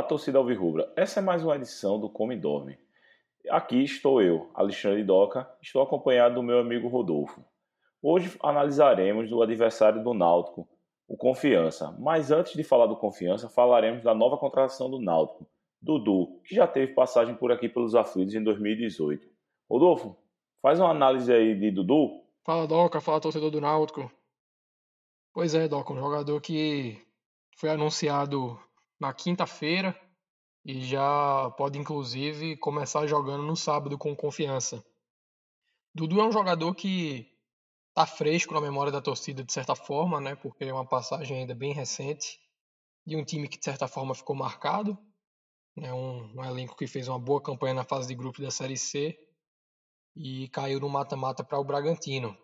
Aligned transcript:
Olá, 0.00 0.08
torcida 0.08 0.38
Alvirrubra. 0.38 0.90
Essa 0.96 1.20
é 1.20 1.22
mais 1.22 1.44
uma 1.44 1.54
edição 1.54 2.00
do 2.00 2.08
Come 2.08 2.34
e 2.34 2.38
Dorme. 2.38 2.78
Aqui 3.50 3.84
estou 3.84 4.22
eu, 4.22 4.50
Alexandre 4.54 5.04
Doca, 5.04 5.46
estou 5.60 5.82
acompanhado 5.82 6.36
do 6.36 6.42
meu 6.42 6.58
amigo 6.58 6.88
Rodolfo. 6.88 7.44
Hoje 8.00 8.34
analisaremos 8.42 9.30
o 9.30 9.42
adversário 9.42 10.02
do 10.02 10.14
Náutico, 10.14 10.66
o 11.06 11.18
Confiança. 11.18 11.94
Mas 12.00 12.30
antes 12.30 12.54
de 12.54 12.64
falar 12.64 12.86
do 12.86 12.96
Confiança, 12.96 13.50
falaremos 13.50 14.02
da 14.02 14.14
nova 14.14 14.38
contratação 14.38 14.90
do 14.90 14.98
Náutico, 14.98 15.46
Dudu, 15.82 16.40
que 16.46 16.54
já 16.54 16.66
teve 16.66 16.94
passagem 16.94 17.34
por 17.34 17.52
aqui 17.52 17.68
pelos 17.68 17.94
aflitos 17.94 18.34
em 18.34 18.42
2018. 18.42 19.28
Rodolfo, 19.70 20.16
faz 20.62 20.80
uma 20.80 20.92
análise 20.92 21.30
aí 21.30 21.54
de 21.54 21.70
Dudu. 21.70 22.22
Fala 22.42 22.66
Doca, 22.66 23.02
fala 23.02 23.20
torcedor 23.20 23.50
do 23.50 23.60
Náutico. 23.60 24.10
Pois 25.34 25.54
é, 25.54 25.68
Doca, 25.68 25.92
um 25.92 26.00
jogador 26.00 26.40
que 26.40 26.96
foi 27.54 27.68
anunciado 27.68 28.58
na 29.00 29.14
quinta-feira 29.14 29.98
e 30.64 30.82
já 30.82 31.50
pode 31.56 31.78
inclusive 31.78 32.56
começar 32.58 33.06
jogando 33.06 33.42
no 33.42 33.56
sábado 33.56 33.96
com 33.96 34.14
confiança. 34.14 34.84
Dudu 35.94 36.20
é 36.20 36.24
um 36.24 36.32
jogador 36.32 36.74
que 36.74 37.26
tá 37.94 38.06
fresco 38.06 38.54
na 38.54 38.60
memória 38.60 38.92
da 38.92 39.00
torcida 39.00 39.42
de 39.42 39.52
certa 39.52 39.74
forma, 39.74 40.20
né? 40.20 40.36
Porque 40.36 40.64
é 40.64 40.72
uma 40.72 40.86
passagem 40.86 41.38
ainda 41.38 41.54
bem 41.54 41.72
recente 41.72 42.38
de 43.06 43.16
um 43.16 43.24
time 43.24 43.48
que 43.48 43.58
de 43.58 43.64
certa 43.64 43.88
forma 43.88 44.14
ficou 44.14 44.36
marcado, 44.36 44.96
né? 45.74 45.92
Um, 45.92 46.38
um 46.38 46.44
elenco 46.44 46.76
que 46.76 46.86
fez 46.86 47.08
uma 47.08 47.18
boa 47.18 47.42
campanha 47.42 47.74
na 47.74 47.84
fase 47.84 48.06
de 48.06 48.14
grupos 48.14 48.44
da 48.44 48.50
Série 48.50 48.76
C 48.76 49.18
e 50.14 50.48
caiu 50.48 50.78
no 50.78 50.88
mata-mata 50.88 51.42
para 51.42 51.58
o 51.58 51.64
Bragantino. 51.64 52.36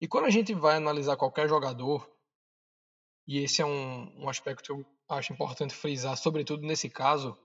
E 0.00 0.08
quando 0.08 0.24
a 0.24 0.30
gente 0.30 0.54
vai 0.54 0.76
analisar 0.76 1.16
qualquer 1.16 1.48
jogador, 1.48 2.10
e 3.26 3.38
esse 3.38 3.60
é 3.60 3.66
um, 3.66 4.24
um 4.24 4.28
aspecto 4.28 4.62
que 4.62 4.72
eu 4.72 4.95
acho 5.08 5.32
importante 5.32 5.74
frisar, 5.74 6.16
sobretudo 6.16 6.66
nesse 6.66 6.90
caso, 6.90 7.36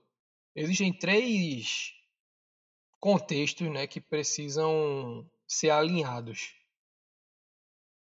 existem 0.54 0.96
três 0.96 1.92
contextos 3.00 3.68
né, 3.70 3.86
que 3.86 4.00
precisam 4.00 5.28
ser 5.46 5.70
alinhados. 5.70 6.54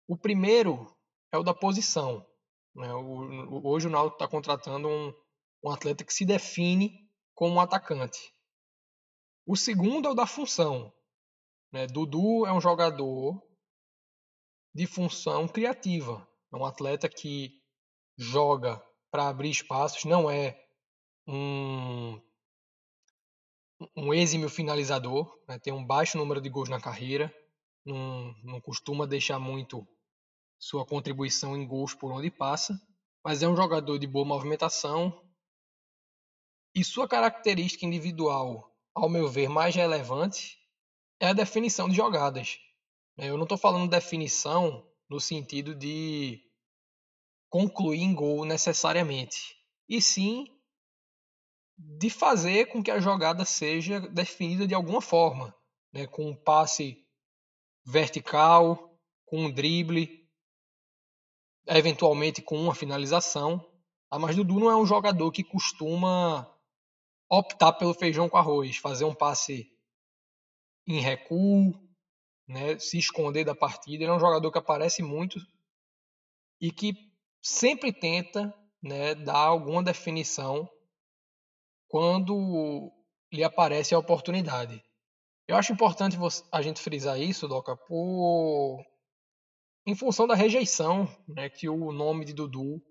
O 0.06 0.16
primeiro 0.16 0.92
é 1.32 1.38
o 1.38 1.42
da 1.42 1.54
posição. 1.54 2.26
Né? 2.74 2.92
O, 2.94 3.66
hoje 3.68 3.86
o 3.86 3.90
Náutico 3.90 4.16
está 4.16 4.28
contratando 4.28 4.88
um, 4.88 5.12
um 5.64 5.70
atleta 5.70 6.04
que 6.04 6.12
se 6.12 6.24
define 6.24 7.08
como 7.34 7.54
um 7.54 7.60
atacante. 7.60 8.32
O 9.46 9.56
segundo 9.56 10.08
é 10.08 10.10
o 10.10 10.14
da 10.14 10.26
função. 10.26 10.92
Né? 11.72 11.86
Dudu 11.86 12.46
é 12.46 12.52
um 12.52 12.60
jogador 12.60 13.42
de 14.74 14.86
função 14.86 15.46
criativa. 15.48 16.26
É 16.52 16.56
um 16.56 16.64
atleta 16.64 17.08
que 17.08 17.60
joga 18.16 18.82
para 19.10 19.28
abrir 19.28 19.50
espaços, 19.50 20.04
não 20.04 20.30
é 20.30 20.58
um, 21.26 22.20
um 23.96 24.14
exímio 24.14 24.48
finalizador, 24.48 25.38
né? 25.48 25.58
tem 25.58 25.72
um 25.72 25.84
baixo 25.84 26.18
número 26.18 26.40
de 26.40 26.48
gols 26.48 26.68
na 26.68 26.80
carreira, 26.80 27.34
não, 27.84 28.34
não 28.42 28.60
costuma 28.60 29.06
deixar 29.06 29.38
muito 29.38 29.86
sua 30.58 30.84
contribuição 30.84 31.56
em 31.56 31.66
gols 31.66 31.94
por 31.94 32.12
onde 32.12 32.30
passa, 32.30 32.80
mas 33.24 33.42
é 33.42 33.48
um 33.48 33.56
jogador 33.56 33.98
de 33.98 34.06
boa 34.06 34.24
movimentação 34.24 35.24
e 36.74 36.84
sua 36.84 37.08
característica 37.08 37.84
individual, 37.84 38.72
ao 38.94 39.08
meu 39.08 39.28
ver, 39.28 39.48
mais 39.48 39.74
relevante 39.74 40.58
é 41.20 41.28
a 41.28 41.32
definição 41.32 41.88
de 41.88 41.96
jogadas. 41.96 42.58
Eu 43.16 43.36
não 43.36 43.42
estou 43.42 43.58
falando 43.58 43.90
definição 43.90 44.86
no 45.08 45.20
sentido 45.20 45.74
de 45.74 46.40
concluir 47.48 48.02
em 48.02 48.14
gol 48.14 48.44
necessariamente, 48.44 49.56
e 49.88 50.00
sim 50.02 50.46
de 51.78 52.10
fazer 52.10 52.66
com 52.66 52.82
que 52.82 52.90
a 52.90 52.98
jogada 52.98 53.44
seja 53.44 54.00
definida 54.00 54.66
de 54.66 54.74
alguma 54.74 55.00
forma, 55.00 55.54
né? 55.92 56.06
com 56.06 56.30
um 56.30 56.34
passe 56.34 57.06
vertical, 57.84 58.98
com 59.24 59.44
um 59.44 59.50
drible, 59.50 60.28
eventualmente 61.66 62.42
com 62.42 62.56
uma 62.56 62.74
finalização. 62.74 63.64
Ah, 64.10 64.18
mas 64.18 64.34
Dudu 64.34 64.58
não 64.58 64.70
é 64.70 64.76
um 64.76 64.86
jogador 64.86 65.30
que 65.30 65.44
costuma 65.44 66.52
optar 67.30 67.74
pelo 67.74 67.94
feijão 67.94 68.28
com 68.28 68.38
arroz, 68.38 68.76
fazer 68.78 69.04
um 69.04 69.14
passe 69.14 69.70
em 70.86 71.00
recuo, 71.00 71.74
né, 72.46 72.78
se 72.78 72.98
esconder 72.98 73.44
da 73.44 73.54
partida. 73.54 74.02
Ele 74.02 74.10
é 74.10 74.14
um 74.14 74.20
jogador 74.20 74.50
que 74.50 74.58
aparece 74.58 75.02
muito 75.02 75.38
e 76.60 76.72
que 76.72 77.07
sempre 77.42 77.92
tenta 77.92 78.54
né, 78.82 79.14
dar 79.14 79.38
alguma 79.38 79.82
definição 79.82 80.68
quando 81.88 82.92
lhe 83.32 83.42
aparece 83.42 83.94
a 83.94 83.98
oportunidade. 83.98 84.82
Eu 85.46 85.56
acho 85.56 85.72
importante 85.72 86.16
a 86.52 86.62
gente 86.62 86.80
frisar 86.80 87.20
isso, 87.20 87.48
Doca, 87.48 87.76
por... 87.76 88.84
em 89.86 89.94
função 89.94 90.26
da 90.26 90.34
rejeição 90.34 91.08
né, 91.26 91.48
que 91.48 91.68
o 91.68 91.92
nome 91.92 92.24
de 92.24 92.34
Dudu 92.34 92.82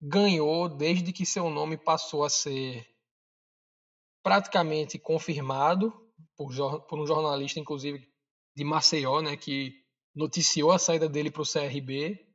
ganhou 0.00 0.68
desde 0.68 1.12
que 1.12 1.24
seu 1.24 1.48
nome 1.48 1.76
passou 1.76 2.24
a 2.24 2.30
ser 2.30 2.84
praticamente 4.22 4.98
confirmado 4.98 5.92
por, 6.36 6.50
por 6.86 6.98
um 6.98 7.06
jornalista, 7.06 7.60
inclusive 7.60 8.08
de 8.54 8.64
Maceió, 8.64 9.22
né, 9.22 9.36
que 9.36 9.72
noticiou 10.14 10.72
a 10.72 10.78
saída 10.78 11.08
dele 11.08 11.30
para 11.30 11.42
o 11.42 11.46
CRB 11.46 12.31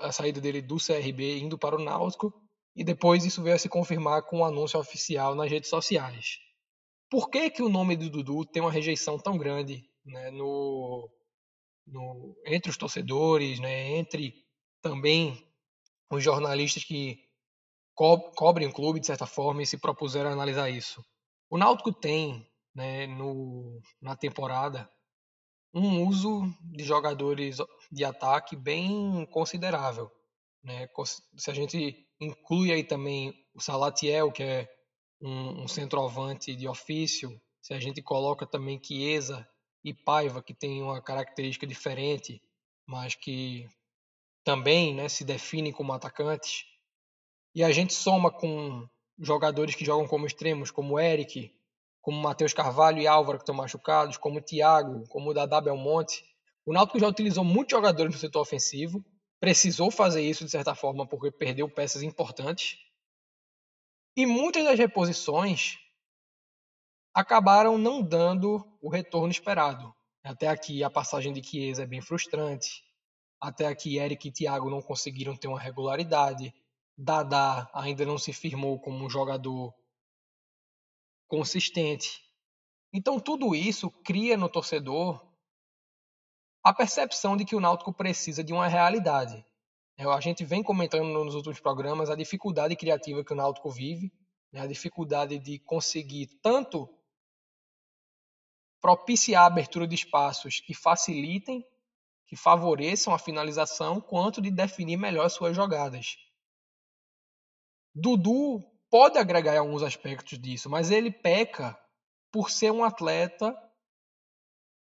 a 0.00 0.12
saída 0.12 0.40
dele 0.40 0.60
do 0.60 0.76
CRB 0.76 1.38
indo 1.38 1.58
para 1.58 1.76
o 1.76 1.82
Náutico 1.82 2.32
e 2.74 2.84
depois 2.84 3.24
isso 3.24 3.42
veio 3.42 3.56
a 3.56 3.58
se 3.58 3.68
confirmar 3.68 4.22
com 4.22 4.38
um 4.38 4.44
anúncio 4.44 4.78
oficial 4.78 5.34
nas 5.34 5.50
redes 5.50 5.70
sociais. 5.70 6.38
Por 7.10 7.28
que, 7.28 7.50
que 7.50 7.62
o 7.62 7.68
nome 7.68 7.96
do 7.96 8.08
Dudu 8.08 8.44
tem 8.44 8.62
uma 8.62 8.70
rejeição 8.70 9.18
tão 9.18 9.36
grande 9.36 9.84
né, 10.04 10.30
no, 10.30 11.10
no, 11.86 12.36
entre 12.46 12.70
os 12.70 12.76
torcedores, 12.76 13.58
né, 13.58 13.96
entre 13.96 14.34
também 14.80 15.44
os 16.10 16.22
jornalistas 16.22 16.84
que 16.84 17.18
co 17.94 18.18
cobrem 18.32 18.68
o 18.68 18.72
clube 18.72 19.00
de 19.00 19.06
certa 19.06 19.26
forma 19.26 19.62
e 19.62 19.66
se 19.66 19.78
propuseram 19.78 20.30
a 20.30 20.32
analisar 20.32 20.70
isso? 20.70 21.04
O 21.50 21.58
Náutico 21.58 21.92
tem 21.92 22.48
né, 22.74 23.06
no, 23.06 23.80
na 24.00 24.14
temporada 24.14 24.88
um 25.74 26.06
uso 26.06 26.42
de 26.62 26.84
jogadores 26.84 27.58
de 27.90 28.04
ataque 28.04 28.56
bem 28.56 29.26
considerável. 29.26 30.10
Né? 30.62 30.88
Se 31.36 31.50
a 31.50 31.54
gente 31.54 32.06
inclui 32.20 32.72
aí 32.72 32.84
também 32.84 33.34
o 33.54 33.60
Salatiel, 33.60 34.30
que 34.30 34.42
é 34.42 34.68
um, 35.20 35.62
um 35.62 35.68
centroavante 35.68 36.54
de 36.54 36.68
ofício, 36.68 37.40
se 37.62 37.74
a 37.74 37.80
gente 37.80 38.02
coloca 38.02 38.46
também 38.46 38.80
Chiesa 38.82 39.46
e 39.84 39.92
Paiva, 39.92 40.42
que 40.42 40.54
tem 40.54 40.82
uma 40.82 41.02
característica 41.02 41.66
diferente, 41.66 42.42
mas 42.86 43.14
que 43.14 43.68
também 44.44 44.94
né, 44.94 45.08
se 45.08 45.24
definem 45.24 45.72
como 45.72 45.92
atacantes, 45.92 46.64
e 47.54 47.64
a 47.64 47.72
gente 47.72 47.92
soma 47.92 48.30
com 48.30 48.88
jogadores 49.18 49.74
que 49.74 49.84
jogam 49.84 50.06
como 50.06 50.26
extremos, 50.26 50.70
como 50.70 50.98
Eric, 50.98 51.52
como 52.00 52.20
Matheus 52.20 52.54
Carvalho 52.54 52.98
e 52.98 53.06
Álvaro, 53.06 53.38
que 53.38 53.42
estão 53.42 53.54
machucados, 53.54 54.16
como 54.16 54.40
Thiago, 54.40 55.06
como 55.08 55.34
Dadá 55.34 55.60
Belmonte. 55.60 56.24
O 56.70 56.72
Náutico 56.72 57.00
já 57.00 57.08
utilizou 57.08 57.42
muitos 57.42 57.72
jogadores 57.72 58.14
no 58.14 58.20
setor 58.20 58.42
ofensivo, 58.42 59.04
precisou 59.40 59.90
fazer 59.90 60.22
isso 60.22 60.44
de 60.44 60.52
certa 60.52 60.72
forma 60.72 61.04
porque 61.04 61.28
perdeu 61.28 61.68
peças 61.68 62.00
importantes. 62.00 62.78
E 64.16 64.24
muitas 64.24 64.62
das 64.62 64.78
reposições 64.78 65.80
acabaram 67.12 67.76
não 67.76 68.00
dando 68.00 68.64
o 68.80 68.88
retorno 68.88 69.32
esperado. 69.32 69.92
Até 70.22 70.46
aqui 70.46 70.84
a 70.84 70.88
passagem 70.88 71.32
de 71.32 71.42
Chiesa 71.42 71.82
é 71.82 71.86
bem 71.86 72.00
frustrante. 72.00 72.84
Até 73.40 73.66
aqui 73.66 73.98
Eric 73.98 74.28
e 74.28 74.32
Thiago 74.32 74.70
não 74.70 74.80
conseguiram 74.80 75.34
ter 75.34 75.48
uma 75.48 75.58
regularidade. 75.58 76.54
Dadá 76.96 77.68
ainda 77.74 78.06
não 78.06 78.16
se 78.16 78.32
firmou 78.32 78.78
como 78.78 79.04
um 79.04 79.10
jogador 79.10 79.74
consistente. 81.26 82.22
Então 82.92 83.18
tudo 83.18 83.56
isso 83.56 83.90
cria 83.90 84.36
no 84.36 84.48
torcedor 84.48 85.29
a 86.62 86.72
percepção 86.72 87.36
de 87.36 87.44
que 87.44 87.56
o 87.56 87.60
Náutico 87.60 87.92
precisa 87.92 88.44
de 88.44 88.52
uma 88.52 88.68
realidade. 88.68 89.44
É, 89.96 90.04
a 90.04 90.20
gente 90.20 90.44
vem 90.44 90.62
comentando 90.62 91.04
nos 91.24 91.34
últimos 91.34 91.60
programas 91.60 92.10
a 92.10 92.14
dificuldade 92.14 92.76
criativa 92.76 93.24
que 93.24 93.32
o 93.32 93.36
Náutico 93.36 93.70
vive, 93.70 94.12
né, 94.52 94.60
a 94.60 94.66
dificuldade 94.66 95.38
de 95.38 95.58
conseguir 95.58 96.26
tanto 96.42 96.88
propiciar 98.80 99.42
a 99.42 99.46
abertura 99.46 99.86
de 99.86 99.94
espaços 99.94 100.60
que 100.60 100.74
facilitem, 100.74 101.64
que 102.26 102.36
favoreçam 102.36 103.12
a 103.12 103.18
finalização, 103.18 104.00
quanto 104.00 104.40
de 104.40 104.50
definir 104.50 104.96
melhor 104.96 105.28
suas 105.28 105.54
jogadas. 105.54 106.16
Dudu 107.94 108.64
pode 108.88 109.18
agregar 109.18 109.58
alguns 109.58 109.82
aspectos 109.82 110.38
disso, 110.38 110.70
mas 110.70 110.90
ele 110.90 111.10
peca 111.10 111.78
por 112.30 112.50
ser 112.50 112.70
um 112.70 112.84
atleta 112.84 113.54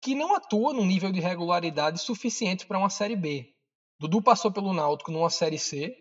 que 0.00 0.14
não 0.14 0.34
atua 0.34 0.72
num 0.72 0.86
nível 0.86 1.10
de 1.10 1.20
regularidade 1.20 2.00
suficiente 2.00 2.66
para 2.66 2.78
uma 2.78 2.90
Série 2.90 3.16
B. 3.16 3.54
Dudu 3.98 4.22
passou 4.22 4.52
pelo 4.52 4.72
Náutico 4.72 5.10
numa 5.10 5.30
Série 5.30 5.58
C, 5.58 5.96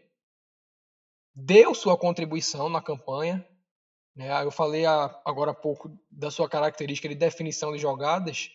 deu 1.33 1.73
sua 1.73 1.97
contribuição 1.97 2.69
na 2.69 2.81
campanha. 2.81 3.47
Né? 4.15 4.43
Eu 4.43 4.51
falei 4.51 4.85
agora 4.85 5.51
há 5.51 5.55
pouco 5.55 5.89
da 6.11 6.29
sua 6.29 6.47
característica 6.47 7.09
de 7.09 7.15
definição 7.15 7.71
de 7.71 7.79
jogadas. 7.79 8.49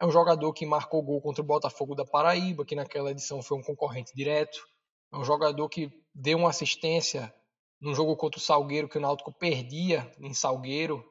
É 0.00 0.06
um 0.06 0.10
jogador 0.10 0.52
que 0.52 0.66
marcou 0.66 1.02
gol 1.02 1.20
contra 1.20 1.42
o 1.42 1.46
Botafogo 1.46 1.94
da 1.94 2.04
Paraíba, 2.04 2.64
que 2.64 2.74
naquela 2.74 3.10
edição 3.10 3.42
foi 3.42 3.58
um 3.58 3.62
concorrente 3.62 4.12
direto. 4.14 4.66
É 5.12 5.16
um 5.16 5.24
jogador 5.24 5.68
que 5.68 5.90
deu 6.14 6.38
uma 6.38 6.50
assistência 6.50 7.32
num 7.80 7.94
jogo 7.94 8.16
contra 8.16 8.38
o 8.38 8.42
Salgueiro, 8.42 8.88
que 8.88 8.96
o 8.96 9.00
Náutico 9.00 9.32
perdia 9.32 10.10
em 10.18 10.32
Salgueiro 10.32 11.04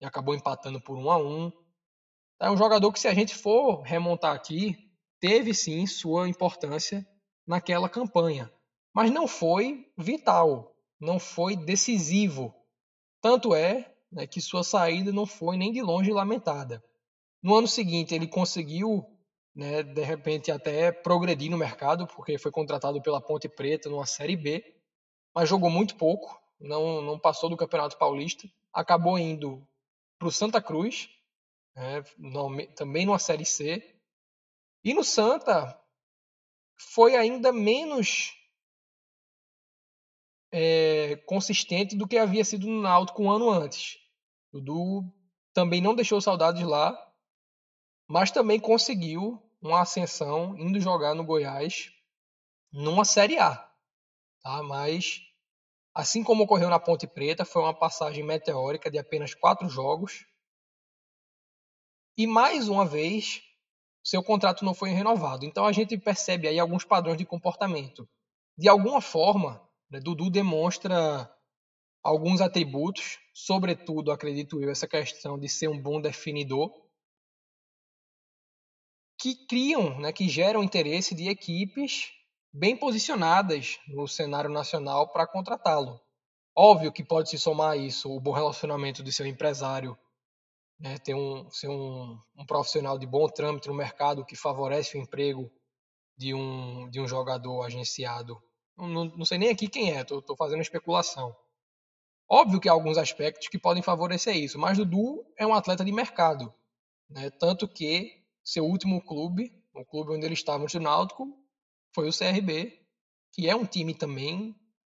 e 0.00 0.06
acabou 0.06 0.34
empatando 0.34 0.80
por 0.80 0.96
1 0.96 1.10
a 1.10 1.18
1 1.18 1.52
É 2.40 2.50
um 2.50 2.56
jogador 2.56 2.92
que, 2.92 3.00
se 3.00 3.08
a 3.08 3.14
gente 3.14 3.34
for 3.34 3.80
remontar 3.80 4.34
aqui, 4.34 4.76
teve 5.18 5.54
sim 5.54 5.86
sua 5.86 6.28
importância 6.28 7.06
naquela 7.46 7.88
campanha, 7.88 8.52
mas 8.94 9.10
não 9.10 9.26
foi 9.26 9.90
vital, 9.96 10.76
não 11.00 11.18
foi 11.18 11.56
decisivo. 11.56 12.54
Tanto 13.22 13.54
é 13.54 13.94
né, 14.12 14.26
que 14.26 14.40
sua 14.40 14.62
saída 14.62 15.12
não 15.12 15.24
foi 15.24 15.56
nem 15.56 15.72
de 15.72 15.80
longe 15.80 16.12
lamentada. 16.12 16.82
No 17.42 17.54
ano 17.54 17.68
seguinte, 17.68 18.14
ele 18.14 18.26
conseguiu, 18.26 19.04
né, 19.54 19.82
de 19.82 20.02
repente, 20.02 20.50
até 20.50 20.92
progredir 20.92 21.50
no 21.50 21.56
mercado, 21.56 22.06
porque 22.06 22.38
foi 22.38 22.50
contratado 22.50 23.00
pela 23.00 23.20
Ponte 23.20 23.48
Preta 23.48 23.88
numa 23.88 24.06
Série 24.06 24.36
B, 24.36 24.74
mas 25.34 25.48
jogou 25.48 25.70
muito 25.70 25.96
pouco, 25.96 26.38
não, 26.60 27.00
não 27.00 27.18
passou 27.18 27.48
do 27.48 27.56
Campeonato 27.56 27.96
Paulista, 27.96 28.48
acabou 28.72 29.18
indo 29.18 29.66
para 30.18 30.28
o 30.28 30.32
Santa 30.32 30.60
Cruz, 30.60 31.08
né, 31.76 32.02
também 32.74 33.04
numa 33.06 33.18
Série 33.18 33.44
C, 33.44 33.94
e 34.82 34.94
no 34.94 35.04
Santa 35.04 35.78
foi 36.76 37.14
ainda 37.16 37.52
menos 37.52 38.34
é, 40.50 41.16
consistente 41.26 41.96
do 41.96 42.08
que 42.08 42.16
havia 42.16 42.44
sido 42.44 42.66
no 42.66 42.80
Náutico 42.80 43.22
um 43.22 43.30
ano 43.30 43.50
antes. 43.50 43.98
Dudu 44.52 45.04
também 45.52 45.80
não 45.80 45.94
deixou 45.94 46.20
saudades 46.20 46.62
lá, 46.62 46.96
mas 48.08 48.30
também 48.30 48.58
conseguiu 48.60 49.42
uma 49.60 49.82
ascensão 49.82 50.56
indo 50.58 50.80
jogar 50.80 51.14
no 51.14 51.24
Goiás 51.24 51.90
numa 52.72 53.04
Série 53.04 53.38
A. 53.38 53.56
Tá? 54.42 54.62
Mas, 54.62 55.20
assim 55.94 56.22
como 56.22 56.44
ocorreu 56.44 56.68
na 56.68 56.78
Ponte 56.78 57.06
Preta, 57.06 57.44
foi 57.44 57.62
uma 57.62 57.74
passagem 57.74 58.22
meteórica 58.22 58.90
de 58.90 58.98
apenas 58.98 59.34
quatro 59.34 59.68
jogos. 59.68 60.26
E 62.16 62.26
mais 62.26 62.68
uma 62.68 62.86
vez, 62.86 63.42
seu 64.02 64.22
contrato 64.22 64.64
não 64.64 64.72
foi 64.72 64.90
renovado. 64.90 65.44
Então 65.44 65.66
a 65.66 65.72
gente 65.72 65.98
percebe 65.98 66.48
aí 66.48 66.58
alguns 66.58 66.84
padrões 66.84 67.18
de 67.18 67.26
comportamento. 67.26 68.08
De 68.56 68.68
alguma 68.68 69.00
forma, 69.00 69.60
né, 69.90 70.00
Dudu 70.00 70.30
demonstra 70.30 71.30
alguns 72.02 72.40
atributos, 72.40 73.18
sobretudo, 73.34 74.12
acredito 74.12 74.62
eu, 74.62 74.70
essa 74.70 74.86
questão 74.86 75.38
de 75.38 75.48
ser 75.48 75.68
um 75.68 75.80
bom 75.80 76.00
definidor, 76.00 76.72
que 79.18 79.34
criam, 79.46 79.98
né, 79.98 80.12
que 80.12 80.28
geram 80.28 80.62
interesse 80.62 81.14
de 81.14 81.28
equipes 81.28 82.12
bem 82.52 82.76
posicionadas 82.76 83.78
no 83.88 84.06
cenário 84.06 84.48
nacional 84.48 85.08
para 85.08 85.26
contratá-lo. 85.26 86.00
Óbvio 86.56 86.92
que 86.92 87.04
pode 87.04 87.28
se 87.28 87.38
somar 87.38 87.72
a 87.72 87.76
isso 87.76 88.10
o 88.10 88.20
bom 88.20 88.32
relacionamento 88.32 89.02
de 89.02 89.12
seu 89.12 89.26
empresário 89.26 89.98
né, 90.78 90.98
ter 90.98 91.14
um, 91.14 91.50
ser 91.50 91.68
um, 91.68 92.18
um, 92.36 92.46
profissional 92.46 92.98
de 92.98 93.06
bom 93.06 93.26
trâmite 93.28 93.68
no 93.68 93.74
mercado 93.74 94.24
que 94.24 94.36
favorece 94.36 94.96
o 94.96 95.00
emprego 95.00 95.50
de 96.16 96.34
um, 96.34 96.88
de 96.90 97.00
um 97.00 97.08
jogador 97.08 97.62
agenciado. 97.62 98.40
Não, 98.76 99.04
não 99.04 99.24
sei 99.24 99.38
nem 99.38 99.48
aqui 99.48 99.68
quem 99.68 99.96
é, 99.96 100.02
estou 100.02 100.36
fazendo 100.36 100.60
especulação. 100.60 101.34
Óbvio 102.28 102.60
que 102.60 102.68
há 102.68 102.72
alguns 102.72 102.98
aspectos 102.98 103.48
que 103.48 103.58
podem 103.58 103.82
favorecer 103.82 104.36
isso, 104.36 104.58
mas 104.58 104.76
Dudu 104.76 105.24
é 105.38 105.46
um 105.46 105.54
atleta 105.54 105.84
de 105.84 105.92
mercado. 105.92 106.52
Né? 107.08 107.30
Tanto 107.30 107.68
que 107.68 108.24
seu 108.44 108.64
último 108.64 109.02
clube, 109.04 109.52
o 109.74 109.84
clube 109.84 110.12
onde 110.12 110.26
ele 110.26 110.34
estava 110.34 110.64
no 110.64 110.80
Náutico, 110.80 111.38
foi 111.94 112.08
o 112.08 112.12
CRB, 112.12 112.78
que 113.32 113.48
é 113.48 113.54
um 113.54 113.64
time 113.64 113.94
também 113.94 114.54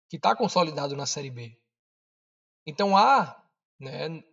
que 0.09 0.15
está 0.15 0.35
consolidado 0.35 0.95
na 0.95 1.05
Série 1.05 1.29
B. 1.29 1.57
Então 2.65 2.95
há 2.95 3.43
né, 3.79 4.23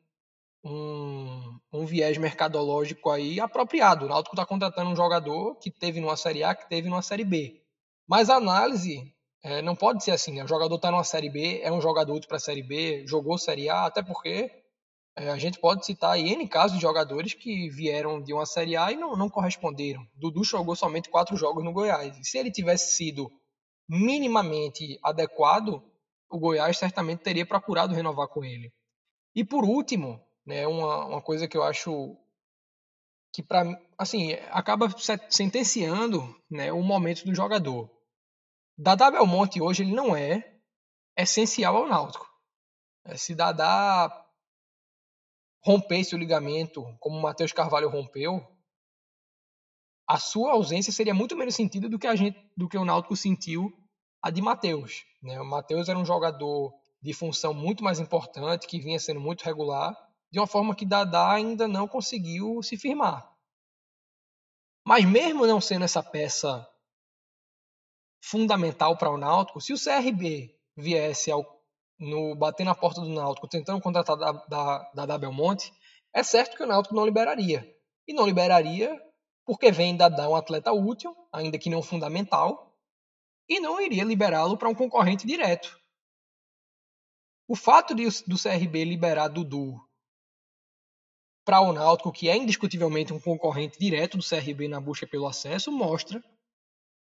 um, 0.65 1.59
um 1.73 1.85
viés 1.85 2.17
mercadológico 2.17 3.11
aí 3.11 3.39
apropriado. 3.39 4.07
O 4.07 4.09
Náutico 4.09 4.35
está 4.35 4.47
contratando 4.47 4.91
um 4.91 4.97
jogador 4.97 5.57
que 5.57 5.71
teve 5.71 6.01
numa 6.01 6.17
Série 6.17 6.43
A, 6.43 6.55
que 6.55 6.69
teve 6.69 6.89
numa 6.89 7.03
Série 7.03 7.25
B. 7.25 7.61
Mas 8.09 8.31
a 8.31 8.37
análise 8.37 9.15
é, 9.43 9.61
não 9.61 9.77
pode 9.77 10.03
ser 10.03 10.13
assim, 10.13 10.33
né? 10.33 10.45
O 10.45 10.49
jogador 10.49 10.77
está 10.77 10.91
numa 10.91 11.05
Série 11.05 11.29
B, 11.29 11.61
é 11.63 11.71
um 11.71 11.81
jogador 11.81 12.19
para 12.27 12.39
a 12.39 12.41
Série 12.41 12.63
B, 12.63 13.05
jogou 13.07 13.37
Série 13.37 13.69
A, 13.69 13.85
até 13.85 14.03
porque 14.03 14.51
é, 15.17 15.29
a 15.31 15.37
gente 15.37 15.61
pode 15.61 15.85
citar 15.85 16.13
aí 16.13 16.31
N 16.31 16.49
casos 16.49 16.79
de 16.79 16.83
jogadores 16.83 17.35
que 17.35 17.69
vieram 17.69 18.23
de 18.23 18.33
uma 18.33 18.47
Série 18.47 18.77
A 18.77 18.91
e 18.91 18.97
não, 18.97 19.15
não 19.15 19.29
corresponderam. 19.29 20.07
Dudu 20.15 20.43
jogou 20.45 20.75
somente 20.75 21.11
quatro 21.11 21.37
jogos 21.37 21.63
no 21.63 21.73
Goiás. 21.73 22.17
E 22.19 22.25
se 22.25 22.39
ele 22.39 22.51
tivesse 22.51 22.97
sido 22.97 23.31
minimamente 23.87 24.99
adequado, 25.03 25.83
o 26.31 26.39
Goiás 26.39 26.79
certamente 26.79 27.21
teria 27.21 27.45
procurado 27.45 27.95
renovar 27.95 28.29
com 28.29 28.43
ele. 28.43 28.73
E 29.35 29.45
por 29.45 29.65
último, 29.65 30.24
né? 30.47 30.67
Uma, 30.67 31.07
uma 31.07 31.23
coisa 31.23 31.49
que 31.49 31.57
eu 31.57 31.63
acho 31.63 32.17
que 33.33 33.43
para 33.43 33.65
assim 33.99 34.33
acaba 34.51 34.87
sentenciando 35.29 36.41
né, 36.49 36.73
o 36.73 36.83
momento 36.83 37.25
do 37.25 37.35
jogador. 37.35 37.91
Dadá 38.79 39.11
Belmonte 39.11 39.61
hoje 39.61 39.83
ele 39.83 39.93
não 39.93 40.15
é 40.15 40.57
essencial 41.17 41.77
ao 41.77 41.89
Náutico. 41.89 42.29
É, 43.05 43.17
se 43.17 43.35
Dadá 43.35 44.25
rompesse 45.65 46.15
o 46.15 46.19
ligamento, 46.19 46.85
como 47.01 47.19
o 47.19 47.23
Matheus 47.23 47.53
Carvalho 47.53 47.89
rompeu, 47.89 48.47
a 50.07 50.19
sua 50.19 50.53
ausência 50.53 50.93
seria 50.93 51.15
muito 51.15 51.37
menos 51.37 51.55
sentida 51.55 51.89
do 51.89 51.99
que 51.99 52.07
a 52.07 52.15
gente, 52.15 52.39
do 52.57 52.69
que 52.69 52.77
o 52.77 52.85
Náutico 52.85 53.17
sentiu 53.17 53.73
a 54.23 54.31
de 54.31 54.43
Matheus. 54.43 55.05
Né? 55.23 55.41
O 55.41 55.45
Matheus 55.45 55.89
era 55.89 55.99
um 55.99 56.05
jogador 56.05 56.75
de 57.01 57.13
função 57.13 57.53
muito 57.53 57.83
mais 57.83 57.99
importante, 57.99 58.67
que 58.67 58.81
vinha 58.81 58.99
sendo 58.99 59.21
muito 59.21 59.43
regular, 59.43 59.95
de 60.35 60.41
uma 60.41 60.49
forma 60.49 60.75
que 60.75 60.85
Dadá 60.85 61.31
ainda 61.31 61.69
não 61.69 61.87
conseguiu 61.87 62.61
se 62.61 62.77
firmar. 62.77 63.33
Mas 64.85 65.05
mesmo 65.05 65.47
não 65.47 65.61
sendo 65.61 65.85
essa 65.85 66.03
peça 66.03 66.69
fundamental 68.21 68.99
para 68.99 69.13
o 69.13 69.17
Náutico, 69.17 69.61
se 69.61 69.73
o 69.73 69.79
CRB 69.79 70.53
viesse 70.77 71.31
ao, 71.31 71.63
no 72.01 72.35
bater 72.35 72.65
na 72.65 72.75
porta 72.75 73.01
do 73.01 73.11
Náutico 73.11 73.47
tentando 73.47 73.81
contratar 73.81 74.17
da, 74.17 74.33
da, 74.93 75.07
da 75.07 75.19
Belmonte, 75.19 75.73
é 76.13 76.25
certo 76.25 76.57
que 76.57 76.65
o 76.65 76.67
Náutico 76.67 76.97
não 76.97 77.07
liberaria. 77.07 77.73
E 78.05 78.13
não 78.13 78.27
liberaria 78.27 79.01
porque 79.45 79.71
vem 79.71 79.97
Dadá 79.97 80.29
um 80.29 80.35
atleta 80.35 80.73
útil, 80.73 81.15
ainda 81.33 81.61
que 81.61 81.71
não 81.71 81.81
fundamental, 81.81 82.77
e 83.49 83.61
não 83.61 83.81
iria 83.81 84.03
liberá-lo 84.03 84.59
para 84.59 84.69
um 84.69 84.75
concorrente 84.75 85.29
direto. 85.29 85.81
O 87.47 87.55
fato 87.55 87.95
de, 87.95 88.05
do 88.27 88.37
CRB 88.37 88.85
liberar 88.85 89.29
Dudu 89.29 89.79
para 91.45 91.61
o 91.61 91.73
Náutico, 91.73 92.13
que 92.13 92.29
é 92.29 92.37
indiscutivelmente 92.37 93.13
um 93.13 93.21
concorrente 93.21 93.79
direto 93.79 94.17
do 94.17 94.25
CRB 94.25 94.67
na 94.69 94.81
busca 94.81 95.07
pelo 95.07 95.27
acesso, 95.27 95.71
mostra 95.71 96.23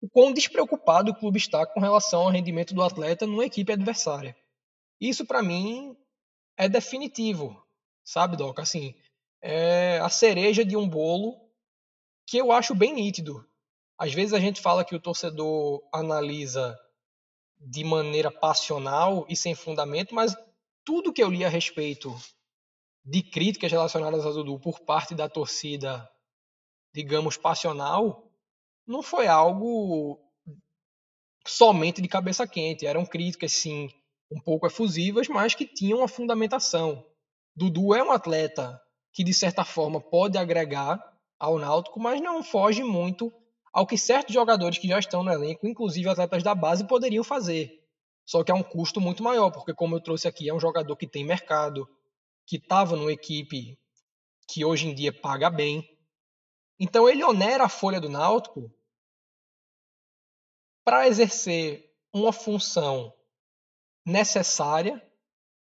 o 0.00 0.08
quão 0.08 0.32
despreocupado 0.32 1.10
o 1.10 1.14
clube 1.14 1.38
está 1.38 1.66
com 1.66 1.80
relação 1.80 2.22
ao 2.22 2.30
rendimento 2.30 2.74
do 2.74 2.82
atleta 2.82 3.26
numa 3.26 3.46
equipe 3.46 3.72
adversária. 3.72 4.36
Isso, 5.00 5.26
para 5.26 5.42
mim, 5.42 5.96
é 6.56 6.68
definitivo, 6.68 7.60
sabe, 8.04 8.36
Doc? 8.36 8.58
Assim, 8.58 8.94
é 9.42 9.98
a 9.98 10.08
cereja 10.08 10.64
de 10.64 10.76
um 10.76 10.88
bolo 10.88 11.36
que 12.26 12.36
eu 12.36 12.52
acho 12.52 12.74
bem 12.74 12.92
nítido. 12.92 13.44
Às 13.98 14.12
vezes 14.12 14.32
a 14.32 14.40
gente 14.40 14.60
fala 14.60 14.84
que 14.84 14.94
o 14.94 15.00
torcedor 15.00 15.82
analisa 15.92 16.78
de 17.58 17.82
maneira 17.82 18.30
passional 18.30 19.26
e 19.28 19.34
sem 19.34 19.54
fundamento, 19.54 20.14
mas 20.14 20.36
tudo 20.84 21.12
que 21.12 21.22
eu 21.22 21.30
li 21.30 21.44
a 21.44 21.48
respeito 21.48 22.14
de 23.08 23.22
críticas 23.22 23.72
relacionadas 23.72 24.26
a 24.26 24.30
Dudu 24.30 24.60
por 24.60 24.80
parte 24.80 25.14
da 25.14 25.30
torcida, 25.30 26.06
digamos, 26.92 27.38
passional, 27.38 28.30
não 28.86 29.02
foi 29.02 29.26
algo 29.26 30.20
somente 31.46 32.02
de 32.02 32.08
cabeça 32.08 32.46
quente. 32.46 32.86
Eram 32.86 33.06
críticas, 33.06 33.52
sim, 33.52 33.88
um 34.30 34.38
pouco 34.38 34.66
efusivas, 34.66 35.26
mas 35.26 35.54
que 35.54 35.64
tinham 35.64 36.00
uma 36.00 36.08
fundamentação. 36.08 37.02
Dudu 37.56 37.94
é 37.94 38.04
um 38.04 38.12
atleta 38.12 38.78
que, 39.14 39.24
de 39.24 39.32
certa 39.32 39.64
forma, 39.64 40.02
pode 40.02 40.36
agregar 40.36 41.02
ao 41.40 41.58
Náutico, 41.58 41.98
mas 41.98 42.20
não 42.20 42.42
foge 42.42 42.84
muito 42.84 43.32
ao 43.72 43.86
que 43.86 43.96
certos 43.96 44.34
jogadores 44.34 44.76
que 44.76 44.88
já 44.88 44.98
estão 44.98 45.22
no 45.22 45.32
elenco, 45.32 45.66
inclusive 45.66 46.10
atletas 46.10 46.42
da 46.42 46.54
base, 46.54 46.86
poderiam 46.86 47.24
fazer. 47.24 47.72
Só 48.26 48.44
que 48.44 48.52
é 48.52 48.54
um 48.54 48.62
custo 48.62 49.00
muito 49.00 49.22
maior, 49.22 49.50
porque, 49.50 49.72
como 49.72 49.96
eu 49.96 50.02
trouxe 50.02 50.28
aqui, 50.28 50.50
é 50.50 50.54
um 50.54 50.60
jogador 50.60 50.94
que 50.94 51.06
tem 51.06 51.24
mercado, 51.24 51.88
que 52.48 52.56
estava 52.56 52.96
numa 52.96 53.12
equipe 53.12 53.78
que 54.48 54.64
hoje 54.64 54.88
em 54.88 54.94
dia 54.94 55.12
paga 55.12 55.50
bem. 55.50 55.86
Então 56.80 57.06
ele 57.06 57.22
onera 57.22 57.64
a 57.64 57.68
folha 57.68 58.00
do 58.00 58.08
Náutico 58.08 58.74
para 60.82 61.06
exercer 61.06 61.94
uma 62.10 62.32
função 62.32 63.14
necessária, 64.06 65.06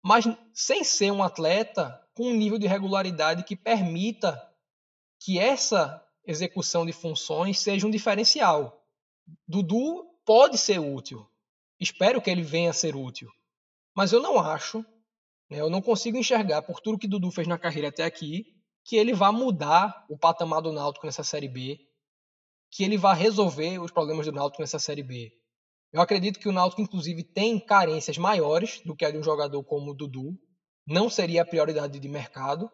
mas 0.02 0.25
sem 0.52 0.83
ser 0.83 1.12
um 1.12 1.23
atleta 1.23 2.04
com 2.12 2.25
um 2.25 2.35
nível 2.35 2.59
de 2.59 2.66
regularidade 2.66 3.45
que 3.45 3.54
permita 3.54 4.37
que 5.21 5.38
essa 5.38 6.04
execução 6.26 6.85
de 6.85 6.93
funções 6.93 7.61
seja 7.61 7.87
um 7.87 7.90
diferencial. 7.90 8.85
Dudu 9.47 10.11
pode 10.25 10.59
ser 10.59 10.81
útil. 10.81 11.25
Espero 11.78 12.21
que 12.21 12.31
ele 12.31 12.43
venha 12.43 12.71
a 12.71 12.75
ser 12.75 12.97
útil. 12.97 13.31
Mas 13.95 14.12
eu 14.12 14.21
não 14.21 14.40
acho, 14.40 14.85
eu 15.51 15.71
não 15.71 15.83
consigo 15.83 16.17
enxergar, 16.17 16.63
por 16.63 16.81
tudo 16.81 16.99
que 16.99 17.09
Dudu 17.09 17.31
fez 17.31 17.47
na 17.47 17.59
carreira 17.59 17.89
até 17.89 18.05
aqui, 18.05 18.45
que 18.85 18.97
ele 18.97 19.13
vá 19.13 19.33
mudar 19.33 20.05
o 20.09 20.19
patamar 20.19 20.61
do 20.61 20.73
Náutico 20.73 21.07
nessa 21.07 21.25
Série 21.25 21.49
B, 21.49 21.79
que 22.71 22.85
ele 22.85 22.97
vá 22.97 23.15
resolver 23.15 23.79
os 23.79 23.91
problemas 23.91 24.27
do 24.27 24.33
Náutico 24.33 24.63
nessa 24.63 24.79
Série 24.79 25.03
B. 25.03 25.33
Eu 25.93 26.01
acredito 26.01 26.41
que 26.41 26.49
o 26.49 26.53
Náutico, 26.53 26.83
inclusive, 26.83 27.23
tem 27.23 27.59
carências 27.59 28.19
maiores 28.19 28.81
do 28.85 28.97
que 28.97 29.05
a 29.05 29.11
de 29.11 29.19
um 29.19 29.23
jogador 29.23 29.63
como 29.63 29.93
o 29.93 29.95
Dudu. 29.95 30.37
Não 30.87 31.09
seria 31.09 31.43
a 31.43 31.47
prioridade 31.47 32.01
de 32.01 32.09
mercado. 32.09 32.71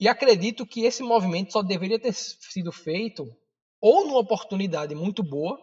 E 0.00 0.08
acredito 0.08 0.66
que 0.66 0.84
esse 0.84 1.02
movimento 1.02 1.52
só 1.52 1.62
deveria 1.62 2.00
ter 2.00 2.14
sido 2.14 2.72
feito 2.72 3.30
ou 3.80 4.06
numa 4.06 4.20
oportunidade 4.20 4.94
muito 4.94 5.22
boa, 5.22 5.58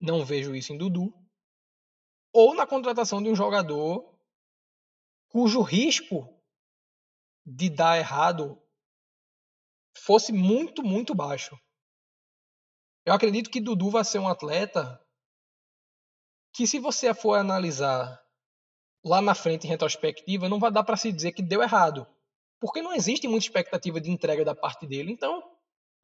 não 0.00 0.24
vejo 0.24 0.54
isso 0.54 0.72
em 0.72 0.78
Dudu, 0.78 1.12
ou 2.34 2.52
na 2.52 2.66
contratação 2.66 3.22
de 3.22 3.30
um 3.30 3.36
jogador 3.36 4.12
cujo 5.28 5.62
risco 5.62 6.28
de 7.46 7.70
dar 7.70 7.96
errado 7.96 8.60
fosse 9.96 10.32
muito, 10.32 10.82
muito 10.82 11.14
baixo. 11.14 11.56
Eu 13.06 13.14
acredito 13.14 13.50
que 13.50 13.60
Dudu 13.60 13.88
vai 13.88 14.04
ser 14.04 14.18
um 14.18 14.28
atleta 14.28 15.00
que, 16.52 16.66
se 16.66 16.80
você 16.80 17.14
for 17.14 17.34
analisar 17.34 18.20
lá 19.04 19.20
na 19.20 19.34
frente 19.34 19.66
em 19.66 19.70
retrospectiva, 19.70 20.48
não 20.48 20.58
vai 20.58 20.72
dar 20.72 20.82
para 20.82 20.96
se 20.96 21.12
dizer 21.12 21.32
que 21.32 21.42
deu 21.42 21.62
errado. 21.62 22.06
Porque 22.58 22.82
não 22.82 22.94
existe 22.94 23.28
muita 23.28 23.46
expectativa 23.46 24.00
de 24.00 24.10
entrega 24.10 24.44
da 24.44 24.54
parte 24.54 24.86
dele. 24.86 25.12
Então, 25.12 25.42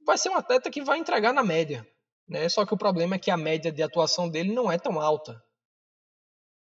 vai 0.05 0.19
ser 0.19 0.29
um 0.29 0.37
atleta 0.37 0.71
que 0.71 0.83
vai 0.83 0.99
entregar 0.99 1.33
na 1.33 1.43
média. 1.43 1.89
Né? 2.29 2.49
Só 2.49 2.67
que 2.67 2.75
o 2.75 2.79
problema 2.79 3.17
é 3.17 3.19
que 3.19 3.31
a 3.31 3.37
média 3.37 3.73
de 3.73 3.83
atuação 3.83 4.29
dele 4.29 4.53
não 4.53 4.71
é 4.71 4.79
tão 4.79 5.01
alta. 5.01 5.43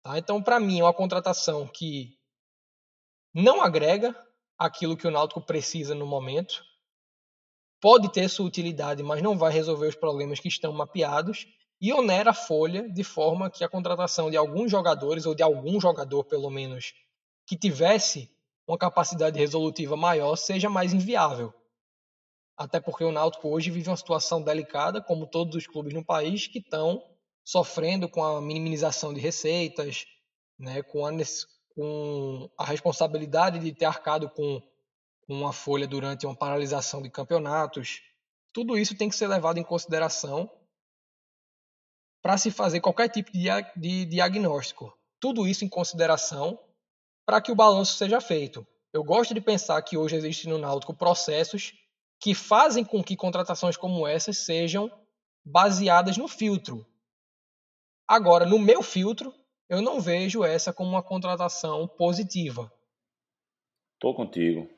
Tá? 0.03 0.19
Então, 0.19 0.43
para 0.43 0.59
mim, 0.59 0.81
é 0.81 0.85
uma 0.85 0.95
contratação 0.95 1.67
que 1.67 2.19
não 3.35 3.61
agrega 3.61 4.17
aquilo 4.59 4.97
que 4.97 5.07
o 5.07 5.11
Náutico 5.11 5.41
precisa 5.41 5.95
no 5.95 6.07
momento. 6.07 6.63
Pode 7.81 8.13
ter 8.13 8.29
sua 8.29 8.47
utilidade, 8.47 9.03
mas 9.03 9.23
não 9.23 9.39
vai 9.39 9.53
resolver 9.53 9.89
os 9.89 9.95
problemas 9.95 10.41
que 10.41 10.49
estão 10.49 10.73
mapeados 10.73 11.47
e 11.81 11.93
onera 11.93 12.31
a 12.31 12.35
folha 12.35 12.89
de 12.91 13.03
forma 13.03 13.51
que 13.51 13.65
a 13.65 13.69
contratação 13.69 14.31
de 14.31 14.37
alguns 14.37 14.71
jogadores 14.71 15.25
ou 15.25 15.35
de 15.35 15.43
algum 15.43 15.81
jogador 15.81 16.25
pelo 16.25 16.51
menos 16.51 16.93
que 17.47 17.57
tivesse 17.57 18.31
uma 18.67 18.77
capacidade 18.77 19.39
resolutiva 19.39 19.97
maior 19.97 20.37
seja 20.37 20.69
mais 20.69 20.93
inviável. 20.93 21.55
Até 22.57 22.79
porque 22.79 23.03
o 23.03 23.11
Náutico 23.11 23.49
hoje 23.49 23.71
vive 23.71 23.89
uma 23.89 23.97
situação 23.97 24.43
delicada, 24.43 25.01
como 25.01 25.27
todos 25.27 25.57
os 25.57 25.67
clubes 25.67 25.95
no 25.95 26.05
país 26.05 26.47
que 26.47 26.59
estão 26.59 27.03
sofrendo 27.51 28.09
com 28.09 28.23
a 28.23 28.41
minimização 28.41 29.13
de 29.13 29.19
receitas, 29.19 30.07
né, 30.57 30.85
com, 30.85 31.05
a, 31.05 31.11
com 31.75 32.49
a 32.57 32.65
responsabilidade 32.65 33.59
de 33.59 33.73
ter 33.73 33.87
arcado 33.87 34.31
com 34.31 34.63
uma 35.29 35.53
folha 35.53 35.85
durante 35.85 36.27
uma 36.27 36.37
paralisação 36.37 37.03
de 37.03 37.11
campeonatos. 37.11 38.03
Tudo 38.53 38.79
isso 38.79 38.97
tem 38.97 39.09
que 39.09 39.17
ser 39.17 39.27
levado 39.27 39.59
em 39.59 39.65
consideração 39.65 40.49
para 42.23 42.39
se 42.39 42.53
fazer 42.53 42.81
qualquer 42.81 43.09
tipo 43.09 43.33
de, 43.33 43.49
de 43.77 44.05
diagnóstico. 44.05 44.97
Tudo 45.19 45.45
isso 45.45 45.65
em 45.65 45.69
consideração 45.69 46.57
para 47.27 47.41
que 47.41 47.51
o 47.51 47.57
balanço 47.57 47.97
seja 47.97 48.21
feito. 48.21 48.65
Eu 48.93 49.03
gosto 49.03 49.35
de 49.35 49.41
pensar 49.41 49.83
que 49.83 49.97
hoje 49.97 50.15
existem 50.15 50.53
no 50.53 50.59
Náutico 50.59 50.95
processos 50.95 51.73
que 52.21 52.33
fazem 52.33 52.85
com 52.85 53.03
que 53.03 53.17
contratações 53.17 53.77
como 53.77 54.07
essas 54.07 54.39
sejam 54.39 54.89
baseadas 55.45 56.17
no 56.17 56.29
filtro. 56.29 56.87
Agora, 58.11 58.45
no 58.45 58.59
meu 58.59 58.83
filtro, 58.83 59.33
eu 59.69 59.81
não 59.81 60.01
vejo 60.01 60.43
essa 60.43 60.73
como 60.73 60.91
uma 60.91 61.01
contratação 61.01 61.87
positiva. 61.87 62.69
Tô 64.01 64.13
contigo. 64.13 64.69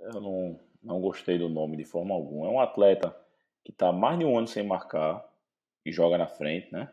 Eu 0.00 0.20
não, 0.20 0.60
não 0.82 1.00
gostei 1.00 1.38
do 1.38 1.48
nome 1.48 1.76
de 1.76 1.84
forma 1.84 2.12
alguma. 2.12 2.48
É 2.48 2.50
um 2.50 2.58
atleta 2.58 3.16
que 3.64 3.70
está 3.70 3.92
mais 3.92 4.18
de 4.18 4.24
um 4.24 4.36
ano 4.36 4.48
sem 4.48 4.66
marcar 4.66 5.24
e 5.86 5.92
joga 5.92 6.18
na 6.18 6.26
frente, 6.26 6.72
né? 6.72 6.92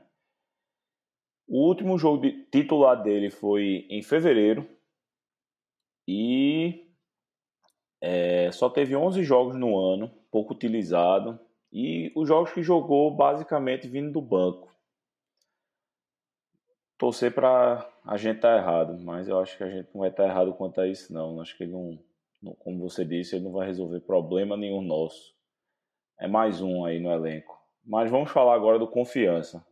O 1.47 1.67
último 1.67 1.97
jogo 1.97 2.21
de 2.21 2.43
titular 2.51 3.01
dele 3.01 3.31
foi 3.31 3.87
em 3.89 4.03
fevereiro 4.03 4.69
e 6.07 6.91
é, 7.99 8.51
só 8.51 8.69
teve 8.69 8.95
11 8.95 9.23
jogos 9.23 9.55
no 9.55 9.79
ano, 9.79 10.11
pouco 10.29 10.53
utilizado, 10.53 11.39
e 11.73 12.11
os 12.15 12.27
jogos 12.27 12.53
que 12.53 12.61
jogou 12.61 13.09
basicamente 13.09 13.87
vindo 13.87 14.11
do 14.11 14.21
banco. 14.21 14.74
Torcer 16.97 17.33
para 17.33 17.89
a 18.05 18.17
gente 18.17 18.37
estar 18.37 18.55
tá 18.55 18.57
errado, 18.57 18.97
mas 18.99 19.27
eu 19.27 19.39
acho 19.39 19.57
que 19.57 19.63
a 19.63 19.69
gente 19.69 19.89
não 19.93 20.01
vai 20.01 20.09
estar 20.09 20.23
tá 20.23 20.29
errado 20.29 20.53
quanto 20.53 20.79
a 20.79 20.87
isso, 20.87 21.13
não. 21.13 21.41
Acho 21.41 21.55
que 21.57 21.63
ele 21.63 21.73
não, 21.73 21.99
não, 22.41 22.53
como 22.55 22.89
você 22.89 23.03
disse, 23.03 23.35
ele 23.35 23.45
não 23.45 23.51
vai 23.51 23.67
resolver 23.67 23.99
problema 24.01 24.55
nenhum 24.55 24.81
nosso. 24.81 25.35
É 26.19 26.27
mais 26.27 26.61
um 26.61 26.85
aí 26.85 26.99
no 26.99 27.11
elenco. 27.11 27.59
Mas 27.83 28.09
vamos 28.09 28.31
falar 28.31 28.55
agora 28.55 28.79
do 28.79 28.87
Confiança. 28.87 29.65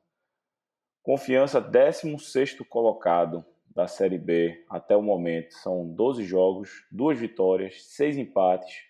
Confiança, 1.02 1.60
16 1.60 2.60
colocado 2.70 3.46
da 3.74 3.88
Série 3.88 4.18
B 4.18 4.64
até 4.70 4.96
o 4.96 5.02
momento 5.02 5.54
são 5.54 5.88
12 5.88 6.24
jogos, 6.24 6.86
2 6.92 7.20
vitórias, 7.20 7.84
6 7.86 8.18
empates, 8.18 8.84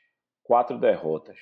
4 0.44 0.78
derrotas. 0.78 1.38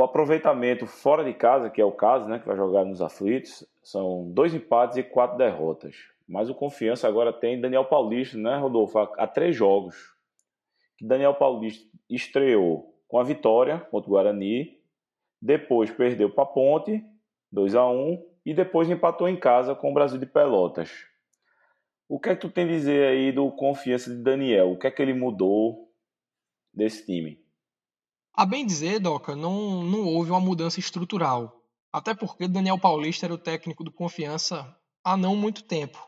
O 0.00 0.02
aproveitamento 0.02 0.86
fora 0.86 1.22
de 1.22 1.34
casa, 1.34 1.68
que 1.68 1.78
é 1.78 1.84
o 1.84 1.92
caso, 1.92 2.26
né, 2.26 2.38
que 2.38 2.46
vai 2.46 2.56
jogar 2.56 2.86
nos 2.86 3.02
aflitos, 3.02 3.66
são 3.82 4.30
2 4.32 4.54
empates 4.54 4.96
e 4.96 5.02
4 5.02 5.36
derrotas. 5.36 5.94
Mas 6.26 6.48
o 6.48 6.54
Confiança 6.54 7.06
agora 7.06 7.34
tem 7.34 7.60
Daniel 7.60 7.84
Paulista, 7.84 8.38
né, 8.38 8.56
Rodolfo, 8.56 8.98
há 8.98 9.26
3 9.26 9.54
jogos. 9.54 10.14
Que 10.96 11.06
Daniel 11.06 11.34
Paulista 11.34 11.86
estreou 12.08 12.98
com 13.06 13.18
a 13.18 13.22
vitória 13.22 13.78
contra 13.90 14.08
o 14.08 14.14
Guarani, 14.14 14.80
depois 15.38 15.90
perdeu 15.90 16.30
para 16.30 16.44
a 16.44 16.46
Ponte, 16.46 17.04
2 17.52 17.74
a 17.74 17.86
1 17.86 18.26
e 18.46 18.54
depois 18.54 18.88
empatou 18.88 19.28
em 19.28 19.36
casa 19.36 19.74
com 19.74 19.90
o 19.90 19.94
Brasil 19.94 20.18
de 20.18 20.24
Pelotas. 20.24 21.04
O 22.08 22.18
que 22.18 22.30
é 22.30 22.34
que 22.34 22.40
tu 22.40 22.48
tem 22.48 22.64
a 22.64 22.68
dizer 22.68 23.06
aí 23.06 23.32
do 23.32 23.52
confiança 23.52 24.08
de 24.08 24.22
Daniel? 24.22 24.72
O 24.72 24.78
que 24.78 24.86
é 24.86 24.90
que 24.90 25.02
ele 25.02 25.12
mudou 25.12 25.92
desse 26.72 27.04
time? 27.04 27.38
A 28.40 28.46
bem 28.46 28.64
dizer, 28.64 29.00
Doca, 29.00 29.36
não, 29.36 29.82
não 29.82 30.02
houve 30.06 30.30
uma 30.30 30.40
mudança 30.40 30.80
estrutural. 30.80 31.62
Até 31.92 32.14
porque 32.14 32.48
Daniel 32.48 32.80
Paulista 32.80 33.26
era 33.26 33.34
o 33.34 33.38
técnico 33.38 33.84
do 33.84 33.92
confiança 33.92 34.74
há 35.04 35.14
não 35.14 35.36
muito 35.36 35.62
tempo. 35.62 35.98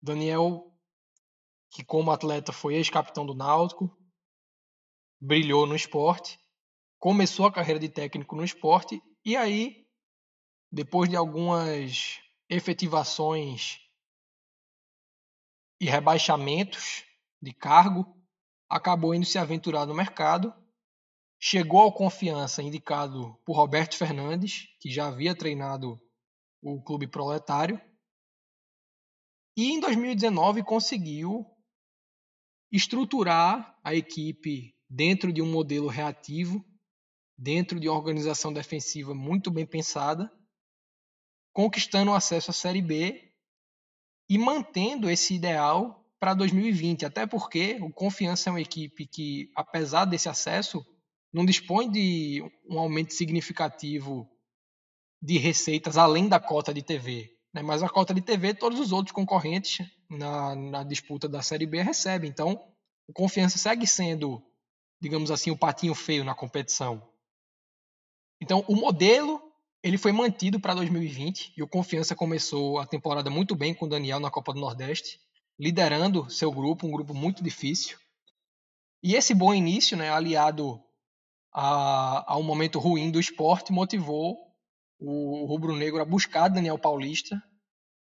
Daniel, 0.00 0.74
que 1.70 1.84
como 1.84 2.10
atleta 2.10 2.50
foi 2.50 2.76
ex-capitão 2.76 3.26
do 3.26 3.34
Náutico, 3.34 3.94
brilhou 5.20 5.66
no 5.66 5.76
esporte, 5.76 6.40
começou 6.98 7.44
a 7.44 7.52
carreira 7.52 7.78
de 7.78 7.90
técnico 7.90 8.34
no 8.34 8.42
esporte 8.42 9.02
e 9.22 9.36
aí, 9.36 9.86
depois 10.72 11.10
de 11.10 11.16
algumas 11.16 12.20
efetivações 12.48 13.80
e 15.78 15.84
rebaixamentos 15.90 17.04
de 17.42 17.52
cargo, 17.52 18.18
acabou 18.66 19.14
indo 19.14 19.26
se 19.26 19.36
aventurar 19.36 19.84
no 19.84 19.94
mercado, 19.94 20.63
chegou 21.46 21.80
ao 21.80 21.92
Confiança 21.92 22.62
indicado 22.62 23.38
por 23.44 23.54
Roberto 23.54 23.98
Fernandes, 23.98 24.66
que 24.80 24.90
já 24.90 25.08
havia 25.08 25.36
treinado 25.36 26.00
o 26.62 26.82
clube 26.82 27.06
proletário, 27.06 27.78
e 29.54 29.70
em 29.70 29.78
2019 29.78 30.62
conseguiu 30.62 31.44
estruturar 32.72 33.78
a 33.84 33.94
equipe 33.94 34.74
dentro 34.88 35.30
de 35.30 35.42
um 35.42 35.52
modelo 35.52 35.86
reativo, 35.86 36.64
dentro 37.36 37.78
de 37.78 37.90
uma 37.90 37.98
organização 37.98 38.50
defensiva 38.50 39.14
muito 39.14 39.50
bem 39.50 39.66
pensada, 39.66 40.32
conquistando 41.52 42.10
o 42.10 42.14
acesso 42.14 42.52
à 42.52 42.54
Série 42.54 42.80
B 42.80 43.34
e 44.30 44.38
mantendo 44.38 45.10
esse 45.10 45.34
ideal 45.34 46.08
para 46.18 46.32
2020, 46.32 47.04
até 47.04 47.26
porque 47.26 47.76
o 47.82 47.92
Confiança 47.92 48.48
é 48.48 48.52
uma 48.52 48.62
equipe 48.62 49.06
que, 49.06 49.50
apesar 49.54 50.06
desse 50.06 50.26
acesso, 50.26 50.82
não 51.34 51.44
dispõe 51.44 51.90
de 51.90 52.48
um 52.70 52.78
aumento 52.78 53.12
significativo 53.12 54.30
de 55.20 55.36
receitas 55.36 55.98
além 55.98 56.28
da 56.28 56.38
cota 56.38 56.72
de 56.72 56.80
TV. 56.80 57.36
Né? 57.52 57.60
Mas 57.60 57.82
a 57.82 57.88
cota 57.88 58.14
de 58.14 58.20
TV, 58.20 58.54
todos 58.54 58.78
os 58.78 58.92
outros 58.92 59.12
concorrentes 59.12 59.84
na, 60.08 60.54
na 60.54 60.84
disputa 60.84 61.28
da 61.28 61.42
Série 61.42 61.66
B 61.66 61.82
recebem. 61.82 62.30
Então, 62.30 62.64
o 63.08 63.12
Confiança 63.12 63.58
segue 63.58 63.84
sendo, 63.84 64.40
digamos 65.00 65.32
assim, 65.32 65.50
o 65.50 65.58
patinho 65.58 65.92
feio 65.92 66.22
na 66.22 66.36
competição. 66.36 67.02
Então, 68.40 68.64
o 68.68 68.76
modelo 68.76 69.42
ele 69.82 69.98
foi 69.98 70.12
mantido 70.12 70.60
para 70.60 70.72
2020 70.74 71.52
e 71.56 71.62
o 71.64 71.68
Confiança 71.68 72.14
começou 72.14 72.78
a 72.78 72.86
temporada 72.86 73.28
muito 73.28 73.56
bem 73.56 73.74
com 73.74 73.86
o 73.86 73.88
Daniel 73.88 74.20
na 74.20 74.30
Copa 74.30 74.52
do 74.54 74.60
Nordeste, 74.60 75.20
liderando 75.58 76.30
seu 76.30 76.52
grupo, 76.52 76.86
um 76.86 76.92
grupo 76.92 77.12
muito 77.12 77.42
difícil. 77.42 77.98
E 79.02 79.16
esse 79.16 79.34
bom 79.34 79.52
início, 79.52 79.96
né, 79.96 80.10
aliado 80.10 80.80
a, 81.54 82.32
a 82.32 82.36
um 82.36 82.42
momento 82.42 82.80
ruim 82.80 83.12
do 83.12 83.20
esporte, 83.20 83.72
motivou 83.72 84.36
o 84.98 85.44
rubro-negro 85.46 86.00
a 86.00 86.04
buscar 86.04 86.48
Daniel 86.48 86.78
Paulista 86.78 87.40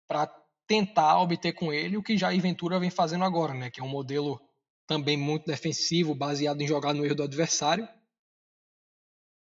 para 0.07 0.27
tentar 0.67 1.21
obter 1.21 1.53
com 1.53 1.73
ele 1.73 1.97
o 1.97 2.03
que 2.03 2.17
Jair 2.17 2.41
Ventura 2.41 2.79
vem 2.79 2.91
fazendo 2.91 3.25
agora, 3.25 3.53
né, 3.53 3.71
que 3.71 3.81
é 3.81 3.85
um 3.85 3.89
modelo 3.89 4.41
também 4.87 5.17
muito 5.17 5.47
defensivo, 5.47 6.15
baseado 6.15 6.61
em 6.61 6.67
jogar 6.67 6.95
no 6.95 7.05
erro 7.05 7.17
do 7.17 7.23
adversário. 7.23 7.89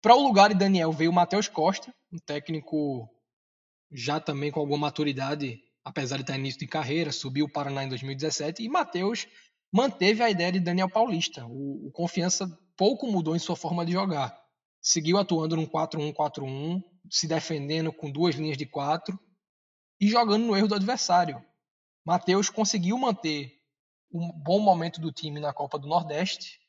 Para 0.01 0.17
o 0.17 0.23
lugar 0.23 0.49
de 0.49 0.59
Daniel 0.59 0.93
veio 0.93 1.11
o 1.11 1.15
Matheus 1.15 1.49
Costa, 1.49 1.95
um 2.13 2.19
técnico 2.19 3.09
já 3.91 4.19
também 4.19 4.51
com 4.51 4.61
alguma 4.61 4.79
maturidade, 4.79 5.61
apesar 5.85 6.17
de 6.17 6.23
estar 6.23 6.39
início 6.39 6.61
de 6.61 6.67
carreira, 6.67 7.13
subiu 7.13 7.47
o 7.47 7.53
Paraná 7.53 7.85
em 7.85 7.89
2017 7.89 8.63
e 8.63 8.69
Matheus 8.69 9.27
manteve 9.73 10.23
a 10.23 10.31
ideia 10.31 10.53
de 10.53 10.61
Daniel 10.61 10.91
Paulista. 10.91 11.47
O, 11.47 11.89
o 11.89 11.93
Confiança 11.93 12.47
pouco 12.77 13.07
mudou 13.11 13.35
em 13.35 13.39
sua 13.39 13.57
forma 13.57 13.85
de 13.87 13.93
jogar. 13.93 14.39
Seguiu 14.81 15.17
atuando 15.17 15.57
num 15.57 15.67
4-1-4-1, 15.67 16.83
se 17.11 17.27
defendendo 17.27 17.93
com 17.93 18.11
duas 18.11 18.35
linhas 18.35 18.59
de 18.59 18.67
quatro 18.67 19.19
e 20.01 20.09
jogando 20.09 20.45
no 20.45 20.57
erro 20.57 20.69
do 20.69 20.75
adversário. 20.75 21.43
Matheus 22.05 22.51
conseguiu 22.51 22.99
manter 22.99 23.61
um 24.13 24.31
bom 24.33 24.61
momento 24.61 25.01
do 25.01 25.13
time 25.13 25.41
na 25.41 25.53
Copa 25.53 25.79
do 25.79 25.89
Nordeste. 25.89 26.61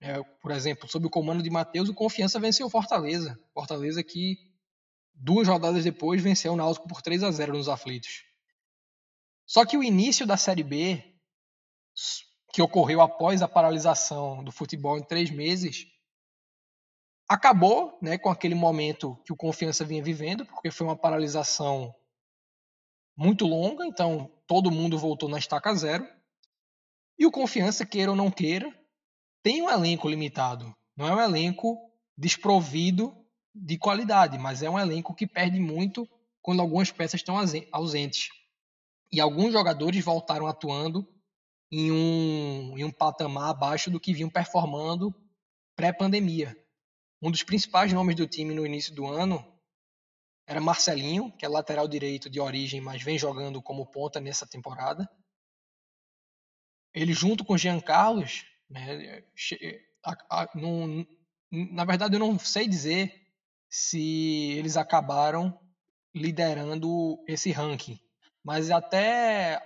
É, 0.00 0.20
por 0.42 0.50
exemplo, 0.50 0.88
sob 0.88 1.06
o 1.06 1.10
comando 1.10 1.42
de 1.42 1.48
Matheus, 1.48 1.88
o 1.88 1.94
Confiança 1.94 2.40
venceu 2.40 2.66
o 2.66 2.70
Fortaleza. 2.70 3.38
Fortaleza 3.54 4.02
que 4.02 4.36
duas 5.14 5.46
rodadas 5.46 5.84
depois 5.84 6.20
venceu 6.20 6.52
o 6.52 6.56
Náutico 6.56 6.88
por 6.88 7.00
3 7.00 7.22
a 7.22 7.30
0 7.30 7.52
nos 7.52 7.68
aflitos. 7.68 8.24
Só 9.46 9.64
que 9.64 9.76
o 9.76 9.82
início 9.82 10.26
da 10.26 10.36
Série 10.36 10.64
B, 10.64 11.14
que 12.52 12.60
ocorreu 12.60 13.00
após 13.00 13.40
a 13.40 13.48
paralisação 13.48 14.44
do 14.44 14.52
futebol 14.52 14.98
em 14.98 15.02
três 15.02 15.30
meses, 15.30 15.86
acabou 17.26 17.98
né, 18.02 18.18
com 18.18 18.28
aquele 18.28 18.54
momento 18.54 19.18
que 19.24 19.32
o 19.32 19.36
Confiança 19.36 19.86
vinha 19.86 20.02
vivendo, 20.02 20.44
porque 20.44 20.70
foi 20.70 20.86
uma 20.86 20.96
paralisação 20.96 21.94
muito 23.16 23.46
longa, 23.46 23.86
então 23.86 24.30
todo 24.46 24.70
mundo 24.70 24.98
voltou 24.98 25.30
na 25.30 25.38
estaca 25.38 25.74
zero. 25.74 26.06
E 27.18 27.24
o 27.24 27.30
Confiança, 27.30 27.86
queira 27.86 28.10
ou 28.10 28.16
não 28.16 28.30
queira, 28.30 28.70
tem 29.42 29.62
um 29.62 29.70
elenco 29.70 30.08
limitado. 30.08 30.74
Não 30.94 31.06
é 31.06 31.14
um 31.14 31.20
elenco 31.20 31.78
desprovido 32.18 33.16
de 33.54 33.78
qualidade, 33.78 34.36
mas 34.36 34.62
é 34.62 34.68
um 34.68 34.78
elenco 34.78 35.14
que 35.14 35.26
perde 35.26 35.58
muito 35.58 36.06
quando 36.42 36.60
algumas 36.60 36.90
peças 36.90 37.20
estão 37.20 37.36
ausentes. 37.70 38.28
E 39.10 39.20
alguns 39.20 39.52
jogadores 39.52 40.04
voltaram 40.04 40.46
atuando 40.46 41.06
em 41.72 41.90
um, 41.90 42.78
em 42.78 42.84
um 42.84 42.92
patamar 42.92 43.50
abaixo 43.50 43.90
do 43.90 43.98
que 43.98 44.14
vinham 44.14 44.30
performando 44.30 45.12
pré-pandemia. 45.74 46.56
Um 47.20 47.30
dos 47.30 47.42
principais 47.42 47.92
nomes 47.92 48.14
do 48.14 48.28
time 48.28 48.54
no 48.54 48.64
início 48.64 48.94
do 48.94 49.06
ano 49.06 49.44
era 50.46 50.60
Marcelinho, 50.60 51.32
que 51.32 51.44
é 51.44 51.48
lateral 51.48 51.88
direito 51.88 52.30
de 52.30 52.38
origem, 52.38 52.80
mas 52.80 53.02
vem 53.02 53.18
jogando 53.18 53.62
como 53.62 53.86
ponta 53.86 54.20
nessa 54.20 54.46
temporada 54.46 55.08
ele 56.94 57.12
junto 57.12 57.44
com 57.44 57.56
Jean 57.56 57.80
Carlos, 57.80 58.44
né, 58.68 59.24
a, 60.04 60.42
a, 60.42 60.48
na 61.50 61.84
verdade 61.84 62.14
eu 62.14 62.20
não 62.20 62.38
sei 62.38 62.68
dizer 62.68 63.14
se 63.68 64.52
eles 64.52 64.76
acabaram 64.76 65.58
liderando 66.14 67.22
esse 67.26 67.50
ranking, 67.50 67.98
mas 68.44 68.70
até 68.70 69.60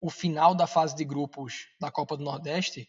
o 0.00 0.10
final 0.10 0.54
da 0.54 0.66
fase 0.66 0.94
de 0.94 1.04
grupos 1.04 1.68
da 1.80 1.90
Copa 1.90 2.16
do 2.16 2.24
Nordeste, 2.24 2.88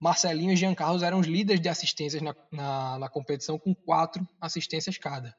Marcelinho 0.00 0.52
e 0.52 0.56
Jean 0.56 0.74
Carlos 0.74 1.02
eram 1.02 1.18
os 1.18 1.26
líderes 1.26 1.60
de 1.60 1.68
assistências 1.68 2.22
na, 2.22 2.34
na, 2.52 2.98
na 2.98 3.08
competição 3.08 3.58
com 3.58 3.74
quatro 3.74 4.26
assistências 4.40 4.96
cada. 4.96 5.36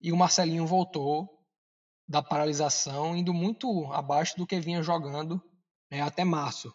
E 0.00 0.12
o 0.12 0.16
Marcelinho 0.16 0.66
voltou 0.66 1.36
da 2.06 2.22
paralisação 2.22 3.16
indo 3.16 3.32
muito 3.32 3.90
abaixo 3.92 4.36
do 4.36 4.46
que 4.46 4.60
vinha 4.60 4.82
jogando 4.82 5.42
né, 5.90 6.02
até 6.02 6.24
março. 6.24 6.72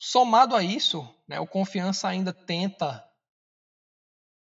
Somado 0.00 0.56
a 0.56 0.62
isso, 0.62 1.08
né, 1.28 1.38
o 1.38 1.46
Confiança 1.46 2.08
ainda 2.08 2.32
tenta 2.32 3.02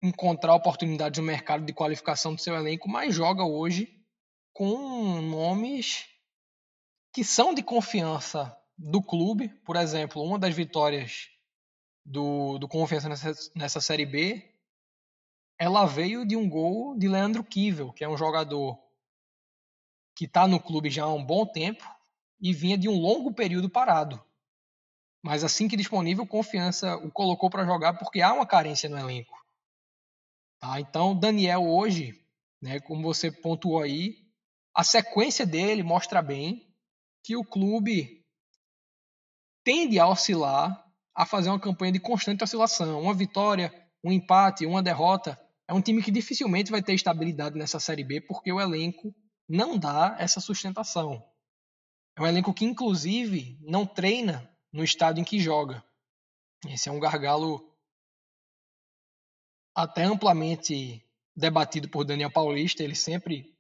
encontrar 0.03 0.55
oportunidades 0.55 1.19
no 1.19 1.27
mercado 1.27 1.65
de 1.65 1.73
qualificação 1.73 2.35
do 2.35 2.41
seu 2.41 2.55
elenco, 2.55 2.89
mas 2.89 3.15
joga 3.15 3.45
hoje 3.45 3.89
com 4.53 5.21
nomes 5.23 6.07
que 7.19 7.25
são 7.25 7.53
de 7.53 7.65
confiança 7.65 8.57
do 8.79 9.03
clube. 9.03 9.49
Por 9.49 9.75
exemplo, 9.75 10.23
uma 10.23 10.39
das 10.39 10.55
vitórias 10.55 11.29
do, 12.05 12.59
do 12.59 12.69
Confiança 12.69 13.09
nessa, 13.09 13.33
nessa 13.57 13.81
Série 13.81 14.07
B, 14.07 14.55
ela 15.59 15.85
veio 15.85 16.25
de 16.25 16.37
um 16.37 16.49
gol 16.49 16.97
de 16.97 17.09
Leandro 17.09 17.43
Kivel, 17.43 17.93
que 17.93 18.05
é 18.05 18.09
um 18.09 18.17
jogador 18.17 18.79
que 20.15 20.27
está 20.27 20.47
no 20.47 20.61
clube 20.61 20.91
já 20.91 21.07
há 21.07 21.13
um 21.13 21.25
bom 21.25 21.45
tempo 21.45 21.85
e 22.41 22.53
vinha 22.53 22.79
de 22.79 22.89
um 22.89 22.97
longo 22.97 23.35
período 23.35 23.69
parado. 23.69 24.23
Mas 25.21 25.43
assim 25.43 25.67
que 25.67 25.77
disponível, 25.77 26.25
confiança 26.25 26.95
o 26.99 27.11
colocou 27.11 27.51
para 27.51 27.67
jogar 27.67 27.95
porque 27.95 28.23
há 28.23 28.33
uma 28.33 28.47
carência 28.47 28.89
no 28.89 28.97
elenco. 28.97 29.37
Tá? 30.61 30.79
Então, 30.79 31.19
Daniel 31.19 31.69
hoje, 31.69 32.25
né, 32.63 32.79
como 32.79 33.03
você 33.03 33.29
pontuou 33.29 33.83
aí, 33.83 34.25
a 34.73 34.85
sequência 34.85 35.45
dele 35.45 35.83
mostra 35.83 36.23
bem 36.23 36.68
que 37.23 37.37
o 37.37 37.45
clube 37.45 38.25
tende 39.65 39.99
a 39.99 40.09
oscilar, 40.09 40.85
a 41.15 41.27
fazer 41.27 41.51
uma 41.51 41.61
campanha 41.61 41.93
de 41.93 42.01
constante 42.01 42.45
oscilação. 42.45 43.03
Uma 43.03 43.13
vitória, 43.13 43.73
um 44.03 44.13
empate, 44.13 44.65
uma 44.65 44.83
derrota. 44.83 45.39
É 45.67 45.75
um 45.75 45.81
time 45.83 46.03
que 46.03 46.11
dificilmente 46.11 46.71
vai 46.71 46.83
ter 46.83 46.95
estabilidade 46.95 47.59
nessa 47.59 47.79
Série 47.81 48.05
B 48.05 48.21
porque 48.21 48.53
o 48.53 48.61
elenco 48.61 49.15
não 49.49 49.77
dá 49.79 50.17
essa 50.19 50.41
sustentação. 50.41 51.23
É 52.17 52.23
um 52.23 52.27
elenco 52.27 52.55
que, 52.55 52.65
inclusive, 52.65 53.59
não 53.61 53.87
treina 53.87 54.51
no 54.73 54.85
estado 54.85 55.21
em 55.21 55.25
que 55.25 55.39
joga. 55.39 55.85
Esse 56.67 56.89
é 56.89 56.93
um 56.93 57.01
gargalo 57.01 57.77
até 59.75 60.05
amplamente 60.05 61.05
debatido 61.37 61.89
por 61.89 62.05
Daniel 62.05 62.31
Paulista. 62.31 62.83
Ele 62.83 62.95
sempre 62.95 63.58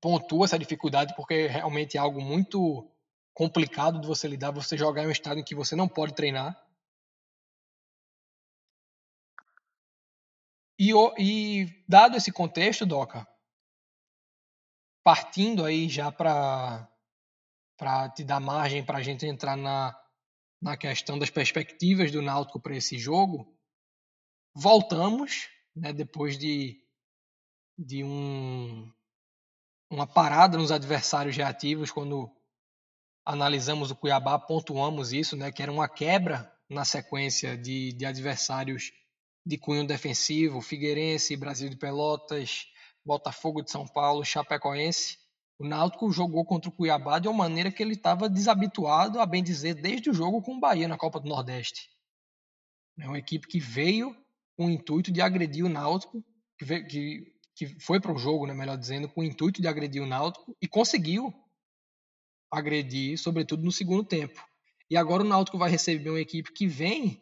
pontua 0.00 0.44
essa 0.44 0.58
dificuldade 0.58 1.14
porque 1.16 1.46
realmente 1.46 1.96
é 1.96 2.00
algo 2.00 2.20
muito 2.20 2.90
complicado 3.34 4.00
de 4.00 4.06
você 4.06 4.26
lidar, 4.26 4.50
você 4.50 4.76
jogar 4.76 5.04
em 5.04 5.06
um 5.06 5.12
estado 5.12 5.38
em 5.38 5.44
que 5.44 5.54
você 5.54 5.76
não 5.76 5.88
pode 5.88 6.14
treinar. 6.14 6.60
E, 10.78 10.92
e 11.18 11.84
dado 11.88 12.16
esse 12.16 12.30
contexto, 12.30 12.86
Doca, 12.86 13.26
partindo 15.02 15.64
aí 15.64 15.88
já 15.88 16.12
para 16.12 16.88
para 17.76 18.08
te 18.10 18.24
dar 18.24 18.40
margem 18.40 18.84
para 18.84 18.98
a 18.98 19.02
gente 19.02 19.24
entrar 19.24 19.56
na, 19.56 19.96
na 20.60 20.76
questão 20.76 21.16
das 21.16 21.30
perspectivas 21.30 22.10
do 22.10 22.20
Náutico 22.20 22.60
para 22.60 22.76
esse 22.76 22.98
jogo, 22.98 23.56
voltamos, 24.52 25.48
né, 25.76 25.92
depois 25.92 26.36
de, 26.36 26.84
de 27.78 28.02
um, 28.02 28.92
uma 29.90 30.06
parada 30.06 30.58
nos 30.58 30.70
adversários 30.70 31.36
reativos, 31.36 31.90
quando 31.90 32.30
analisamos 33.24 33.90
o 33.90 33.96
Cuiabá, 33.96 34.38
pontuamos 34.38 35.12
isso, 35.12 35.36
né, 35.36 35.50
que 35.52 35.62
era 35.62 35.72
uma 35.72 35.88
quebra 35.88 36.52
na 36.68 36.84
sequência 36.84 37.56
de, 37.56 37.92
de 37.92 38.04
adversários 38.04 38.92
de 39.44 39.56
cunho 39.56 39.86
defensivo, 39.86 40.60
Figueirense, 40.60 41.36
Brasil 41.36 41.70
de 41.70 41.76
Pelotas, 41.76 42.66
Botafogo 43.04 43.62
de 43.62 43.70
São 43.70 43.86
Paulo, 43.86 44.24
Chapecoense, 44.24 45.18
o 45.58 45.66
Náutico 45.66 46.12
jogou 46.12 46.44
contra 46.44 46.70
o 46.70 46.72
Cuiabá 46.72 47.18
de 47.18 47.26
uma 47.26 47.38
maneira 47.38 47.72
que 47.72 47.82
ele 47.82 47.94
estava 47.94 48.28
desabituado, 48.28 49.20
a 49.20 49.26
bem 49.26 49.42
dizer, 49.42 49.74
desde 49.74 50.08
o 50.08 50.14
jogo 50.14 50.40
com 50.40 50.56
o 50.56 50.60
Bahia 50.60 50.86
na 50.86 50.96
Copa 50.96 51.18
do 51.18 51.28
Nordeste. 51.28 51.90
É 52.98 53.06
uma 53.06 53.18
equipe 53.18 53.48
que 53.48 53.58
veio 53.58 54.14
com 54.56 54.66
o 54.66 54.70
intuito 54.70 55.10
de 55.10 55.20
agredir 55.20 55.64
o 55.64 55.68
Náutico, 55.68 56.24
que, 56.56 56.64
veio, 56.64 56.86
que, 56.86 57.34
que 57.58 57.66
foi 57.80 58.00
para 58.00 58.14
o 58.14 58.18
jogo, 58.18 58.46
né, 58.46 58.54
melhor 58.54 58.78
dizendo, 58.78 59.08
com 59.08 59.20
o 59.20 59.24
intuito 59.24 59.60
de 59.60 59.66
agredir 59.66 60.00
o 60.00 60.06
Náutico 60.06 60.56
e 60.62 60.68
conseguiu 60.68 61.34
agredir, 62.52 63.18
sobretudo 63.18 63.64
no 63.64 63.72
segundo 63.72 64.04
tempo. 64.04 64.40
E 64.88 64.96
agora 64.96 65.24
o 65.24 65.26
Náutico 65.26 65.58
vai 65.58 65.68
receber 65.68 66.08
uma 66.08 66.20
equipe 66.20 66.52
que 66.52 66.68
vem 66.68 67.20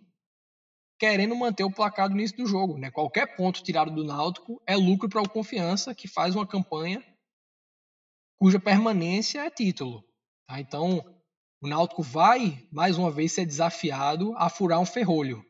querendo 0.99 1.35
manter 1.35 1.65
o 1.65 1.73
placar 1.73 2.11
do 2.11 2.15
início 2.15 2.37
do 2.37 2.47
jogo. 2.47 2.77
Né? 2.77 2.91
Qualquer 2.91 3.35
ponto 3.35 3.63
tirado 3.63 3.91
do 3.91 4.05
Náutico 4.05 4.63
é 4.67 4.77
lucro 4.77 5.09
para 5.09 5.23
o 5.23 5.29
Confiança, 5.29 5.95
que 5.95 6.07
faz 6.07 6.35
uma 6.35 6.47
campanha 6.47 7.03
cuja 8.39 8.61
permanência 8.61 9.41
é 9.41 9.49
título. 9.49 10.05
Tá? 10.47 10.61
Então, 10.61 11.03
o 11.63 11.67
Náutico 11.67 12.03
vai, 12.03 12.69
mais 12.71 12.99
uma 12.99 13.11
vez, 13.11 13.33
ser 13.33 13.47
desafiado 13.47 14.35
a 14.37 14.51
furar 14.51 14.81
um 14.81 14.87
ferrolho, 14.87 15.43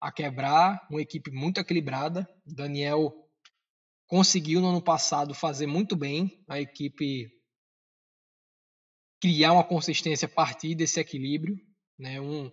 a 0.00 0.10
quebrar 0.10 0.84
uma 0.90 1.00
equipe 1.00 1.30
muito 1.30 1.60
equilibrada. 1.60 2.28
Daniel 2.44 3.23
conseguiu 4.06 4.60
no 4.60 4.68
ano 4.68 4.82
passado 4.82 5.34
fazer 5.34 5.66
muito 5.66 5.96
bem 5.96 6.44
a 6.48 6.60
equipe 6.60 7.30
criar 9.20 9.52
uma 9.52 9.64
consistência 9.64 10.26
a 10.26 10.28
partir 10.28 10.74
desse 10.74 11.00
equilíbrio, 11.00 11.56
né? 11.98 12.20
Um, 12.20 12.50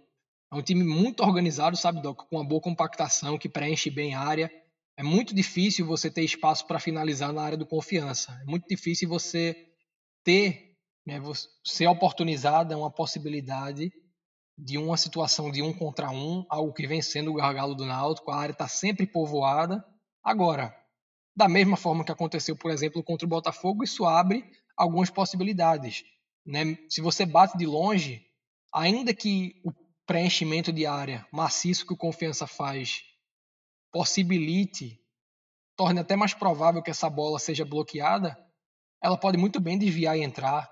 é 0.51 0.55
um 0.55 0.61
time 0.61 0.83
muito 0.83 1.23
organizado, 1.23 1.77
sabe, 1.77 2.01
Doc, 2.01 2.27
com 2.29 2.37
uma 2.37 2.47
boa 2.47 2.61
compactação 2.61 3.37
que 3.37 3.49
preenche 3.49 3.89
bem 3.89 4.13
a 4.13 4.21
área. 4.21 4.51
É 4.97 5.03
muito 5.03 5.33
difícil 5.33 5.85
você 5.85 6.09
ter 6.09 6.23
espaço 6.23 6.67
para 6.67 6.79
finalizar 6.79 7.31
na 7.31 7.41
área 7.41 7.57
do 7.57 7.65
confiança. 7.65 8.37
É 8.41 8.45
muito 8.45 8.67
difícil 8.67 9.07
você 9.07 9.55
ter, 10.23 10.75
né, 11.05 11.21
ser 11.63 11.87
oportunizada 11.87 12.77
uma 12.77 12.91
possibilidade 12.91 13.91
de 14.57 14.77
uma 14.77 14.97
situação 14.97 15.49
de 15.49 15.61
um 15.61 15.73
contra 15.73 16.11
um, 16.11 16.45
algo 16.49 16.73
que 16.73 16.85
vem 16.85 17.01
sendo 17.01 17.31
o 17.31 17.35
gargalo 17.35 17.73
do 17.73 17.85
Náutico. 17.85 18.31
A 18.31 18.37
área 18.37 18.53
está 18.53 18.67
sempre 18.67 19.07
povoada. 19.07 19.83
Agora, 20.23 20.75
da 21.35 21.47
mesma 21.47 21.77
forma 21.77 22.03
que 22.03 22.11
aconteceu, 22.11 22.55
por 22.55 22.71
exemplo, 22.71 23.03
contra 23.03 23.25
o 23.25 23.29
Botafogo, 23.29 23.83
isso 23.83 24.05
abre 24.05 24.43
algumas 24.75 25.09
possibilidades. 25.09 26.03
Né? 26.45 26.77
Se 26.89 27.01
você 27.01 27.25
bate 27.25 27.57
de 27.57 27.65
longe, 27.65 28.25
ainda 28.73 29.13
que 29.13 29.61
o 29.63 29.71
preenchimento 30.05 30.71
de 30.71 30.85
área 30.85 31.25
maciço 31.31 31.85
que 31.85 31.93
o 31.93 31.97
Confiança 31.97 32.45
faz 32.45 33.03
possibilite, 33.91 34.99
torne 35.75 35.99
até 35.99 36.15
mais 36.15 36.33
provável 36.33 36.81
que 36.81 36.91
essa 36.91 37.09
bola 37.09 37.39
seja 37.39 37.65
bloqueada, 37.65 38.37
ela 39.01 39.17
pode 39.17 39.37
muito 39.37 39.59
bem 39.59 39.77
desviar 39.77 40.17
e 40.17 40.23
entrar. 40.23 40.69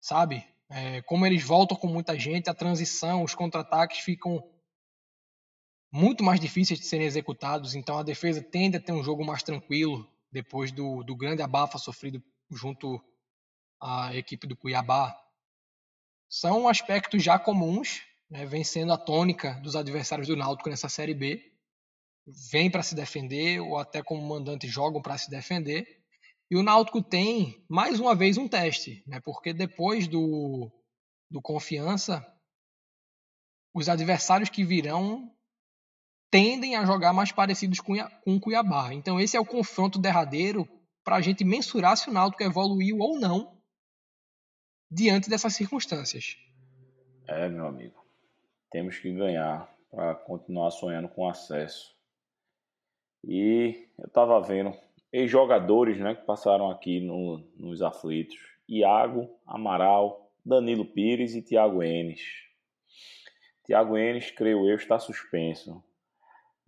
Sabe? 0.00 0.46
É, 0.68 1.02
como 1.02 1.26
eles 1.26 1.42
voltam 1.42 1.76
com 1.76 1.86
muita 1.86 2.18
gente, 2.18 2.48
a 2.48 2.54
transição, 2.54 3.22
os 3.22 3.34
contra-ataques 3.34 3.98
ficam 3.98 4.42
muito 5.92 6.22
mais 6.22 6.38
difíceis 6.38 6.78
de 6.78 6.86
serem 6.86 7.06
executados, 7.06 7.74
então 7.74 7.98
a 7.98 8.02
defesa 8.02 8.42
tende 8.42 8.76
a 8.76 8.80
ter 8.80 8.92
um 8.92 9.02
jogo 9.02 9.24
mais 9.24 9.42
tranquilo 9.42 10.08
depois 10.30 10.70
do, 10.70 11.02
do 11.02 11.16
grande 11.16 11.42
abafa 11.42 11.78
sofrido 11.78 12.22
junto 12.50 13.02
à 13.80 14.14
equipe 14.14 14.46
do 14.46 14.56
Cuiabá. 14.56 15.16
São 16.28 16.68
aspectos 16.68 17.22
já 17.22 17.38
comuns, 17.38 18.02
né, 18.30 18.46
vem 18.46 18.62
sendo 18.62 18.92
a 18.92 18.98
tônica 18.98 19.54
dos 19.54 19.74
adversários 19.74 20.28
do 20.28 20.36
Náutico 20.36 20.70
nessa 20.70 20.88
Série 20.88 21.14
B. 21.14 21.52
Vem 22.52 22.70
para 22.70 22.84
se 22.84 22.94
defender, 22.94 23.58
ou 23.60 23.76
até 23.76 24.02
como 24.02 24.22
mandante 24.22 24.68
jogam 24.68 25.02
para 25.02 25.18
se 25.18 25.28
defender. 25.28 26.00
E 26.48 26.56
o 26.56 26.62
Náutico 26.62 27.02
tem, 27.02 27.64
mais 27.68 27.98
uma 27.98 28.14
vez, 28.14 28.38
um 28.38 28.46
teste, 28.46 29.02
né, 29.06 29.20
porque 29.20 29.52
depois 29.52 30.06
do, 30.06 30.70
do 31.28 31.42
Confiança, 31.42 32.24
os 33.74 33.88
adversários 33.88 34.48
que 34.48 34.64
virão 34.64 35.34
tendem 36.30 36.76
a 36.76 36.84
jogar 36.84 37.12
mais 37.12 37.32
parecidos 37.32 37.80
com, 37.80 37.94
o 38.26 38.40
Cuiabá. 38.40 38.94
Então 38.94 39.18
esse 39.20 39.36
é 39.36 39.40
o 39.40 39.44
confronto 39.44 39.98
derradeiro 39.98 40.68
para 41.04 41.16
a 41.16 41.20
gente 41.20 41.44
mensurar 41.44 41.96
se 41.96 42.08
o 42.08 42.12
Náutico 42.12 42.42
evoluiu 42.42 42.98
ou 42.98 43.18
não 43.18 43.58
diante 44.90 45.28
dessas 45.28 45.54
circunstâncias. 45.54 46.36
É, 47.26 47.48
meu 47.48 47.66
amigo. 47.66 47.98
Temos 48.70 48.98
que 48.98 49.12
ganhar 49.12 49.68
para 49.90 50.14
continuar 50.14 50.70
sonhando 50.70 51.08
com 51.08 51.28
acesso. 51.28 51.94
E 53.24 53.88
eu 53.98 54.06
estava 54.06 54.40
vendo 54.40 54.72
ex-jogadores 55.12 55.98
né, 55.98 56.14
que 56.14 56.24
passaram 56.24 56.70
aqui 56.70 57.00
no, 57.00 57.38
nos 57.56 57.82
aflitos. 57.82 58.38
Iago, 58.68 59.28
Amaral, 59.44 60.30
Danilo 60.44 60.84
Pires 60.84 61.34
e 61.34 61.42
Thiago 61.42 61.82
Enes. 61.82 62.22
Thiago 63.64 63.96
Enes, 63.96 64.30
creio 64.30 64.68
eu, 64.68 64.76
está 64.76 64.98
suspenso. 64.98 65.82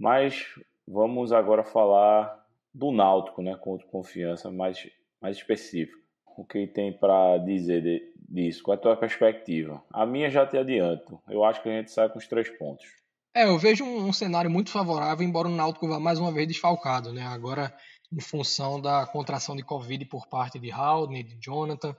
Mas 0.03 0.47
vamos 0.85 1.31
agora 1.31 1.63
falar 1.63 2.45
do 2.75 2.91
Náutico, 2.91 3.41
né, 3.41 3.55
contra 3.55 3.87
confiança 3.87 4.51
mais, 4.51 4.91
mais 5.21 5.37
específico. 5.37 5.97
O 6.37 6.45
que 6.45 6.67
tem 6.67 6.93
para 6.93 7.39
dizer 7.39 7.83
de, 7.83 8.13
disso? 8.29 8.65
Qual 8.65 8.75
é 8.75 8.79
a 8.79 8.83
tua 8.83 8.97
perspectiva? 8.97 9.81
A 9.93 10.05
minha 10.05 10.29
já 10.29 10.45
te 10.45 10.59
adianto. 10.59 11.23
Eu 11.29 11.45
acho 11.45 11.63
que 11.63 11.69
a 11.69 11.73
gente 11.73 11.93
sai 11.93 12.09
com 12.09 12.19
os 12.19 12.27
três 12.27 12.51
pontos. 12.51 12.85
É, 13.33 13.45
eu 13.45 13.57
vejo 13.57 13.85
um, 13.85 14.09
um 14.09 14.13
cenário 14.13 14.51
muito 14.51 14.71
favorável, 14.71 15.25
embora 15.25 15.47
o 15.47 15.55
Náutico 15.55 15.87
vá 15.87 16.01
mais 16.01 16.19
uma 16.19 16.33
vez 16.33 16.49
desfalcado, 16.49 17.13
né? 17.13 17.23
Agora, 17.23 17.73
em 18.13 18.21
função 18.21 18.81
da 18.81 19.07
contração 19.07 19.55
de 19.55 19.63
Covid 19.63 20.05
por 20.07 20.27
parte 20.27 20.59
de 20.59 20.73
Haldane, 20.73 21.23
de 21.23 21.39
Jonathan. 21.39 21.97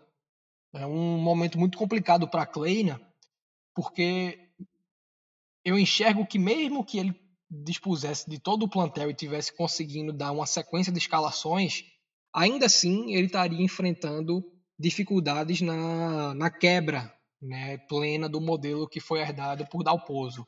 É 0.73 0.85
um 0.85 1.17
momento 1.17 1.57
muito 1.57 1.77
complicado 1.77 2.27
para 2.27 2.45
Kleina, 2.45 2.99
porque 3.73 4.49
eu 5.63 5.79
enxergo 5.79 6.25
que 6.25 6.37
mesmo 6.37 6.83
que 6.83 6.99
ele 6.99 7.22
dispusesse 7.61 8.29
de 8.29 8.39
todo 8.39 8.63
o 8.63 8.69
plantel 8.69 9.09
e 9.09 9.13
tivesse 9.13 9.55
conseguindo 9.55 10.11
dar 10.11 10.31
uma 10.31 10.45
sequência 10.45 10.91
de 10.91 10.97
escalações, 10.97 11.83
ainda 12.33 12.65
assim 12.65 13.13
ele 13.13 13.27
estaria 13.27 13.61
enfrentando 13.61 14.43
dificuldades 14.79 15.61
na, 15.61 16.33
na 16.33 16.49
quebra 16.49 17.13
né, 17.41 17.77
plena 17.89 18.27
do 18.27 18.41
modelo 18.41 18.87
que 18.87 18.99
foi 18.99 19.19
herdado 19.19 19.67
por 19.67 19.83
Dalpozo. 19.83 20.47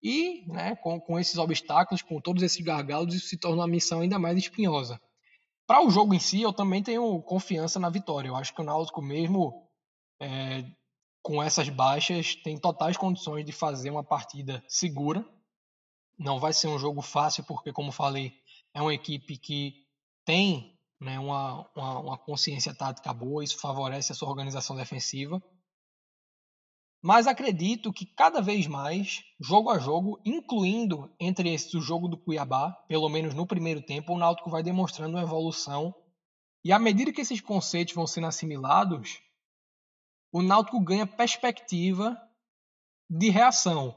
E 0.00 0.46
né, 0.46 0.76
com, 0.76 1.00
com 1.00 1.18
esses 1.18 1.36
obstáculos, 1.38 2.02
com 2.02 2.20
todos 2.20 2.42
esses 2.42 2.64
gargalos, 2.64 3.14
isso 3.14 3.26
se 3.26 3.36
torna 3.36 3.62
uma 3.62 3.68
missão 3.68 4.00
ainda 4.00 4.18
mais 4.18 4.38
espinhosa. 4.38 5.00
Para 5.66 5.84
o 5.84 5.90
jogo 5.90 6.14
em 6.14 6.20
si, 6.20 6.40
eu 6.40 6.52
também 6.52 6.82
tenho 6.82 7.20
confiança 7.22 7.80
na 7.80 7.90
vitória. 7.90 8.28
Eu 8.28 8.36
acho 8.36 8.54
que 8.54 8.60
o 8.60 8.64
Náutico, 8.64 9.02
mesmo 9.02 9.68
é, 10.20 10.64
com 11.20 11.42
essas 11.42 11.68
baixas, 11.68 12.36
tem 12.36 12.56
totais 12.56 12.96
condições 12.96 13.44
de 13.44 13.52
fazer 13.52 13.90
uma 13.90 14.04
partida 14.04 14.62
segura 14.68 15.26
não 16.18 16.40
vai 16.40 16.52
ser 16.52 16.68
um 16.68 16.78
jogo 16.78 17.00
fácil, 17.00 17.44
porque, 17.44 17.72
como 17.72 17.92
falei, 17.92 18.32
é 18.74 18.82
uma 18.82 18.94
equipe 18.94 19.36
que 19.36 19.86
tem 20.24 20.78
né, 21.00 21.18
uma, 21.18 21.70
uma, 21.74 21.98
uma 22.00 22.18
consciência 22.18 22.74
tática 22.74 23.12
boa, 23.12 23.44
isso 23.44 23.58
favorece 23.58 24.12
a 24.12 24.14
sua 24.14 24.28
organização 24.28 24.74
defensiva. 24.76 25.42
Mas 27.00 27.28
acredito 27.28 27.92
que 27.92 28.04
cada 28.04 28.40
vez 28.40 28.66
mais, 28.66 29.22
jogo 29.40 29.70
a 29.70 29.78
jogo, 29.78 30.20
incluindo 30.24 31.14
entre 31.20 31.54
esses 31.54 31.72
o 31.74 31.80
jogo 31.80 32.08
do 32.08 32.18
Cuiabá, 32.18 32.72
pelo 32.88 33.08
menos 33.08 33.34
no 33.34 33.46
primeiro 33.46 33.80
tempo, 33.80 34.12
o 34.12 34.18
Náutico 34.18 34.50
vai 34.50 34.64
demonstrando 34.64 35.16
uma 35.16 35.22
evolução. 35.22 35.94
E 36.64 36.72
à 36.72 36.78
medida 36.78 37.12
que 37.12 37.20
esses 37.20 37.40
conceitos 37.40 37.94
vão 37.94 38.06
sendo 38.06 38.26
assimilados, 38.26 39.20
o 40.32 40.42
Náutico 40.42 40.80
ganha 40.80 41.06
perspectiva 41.06 42.20
de 43.08 43.30
reação. 43.30 43.96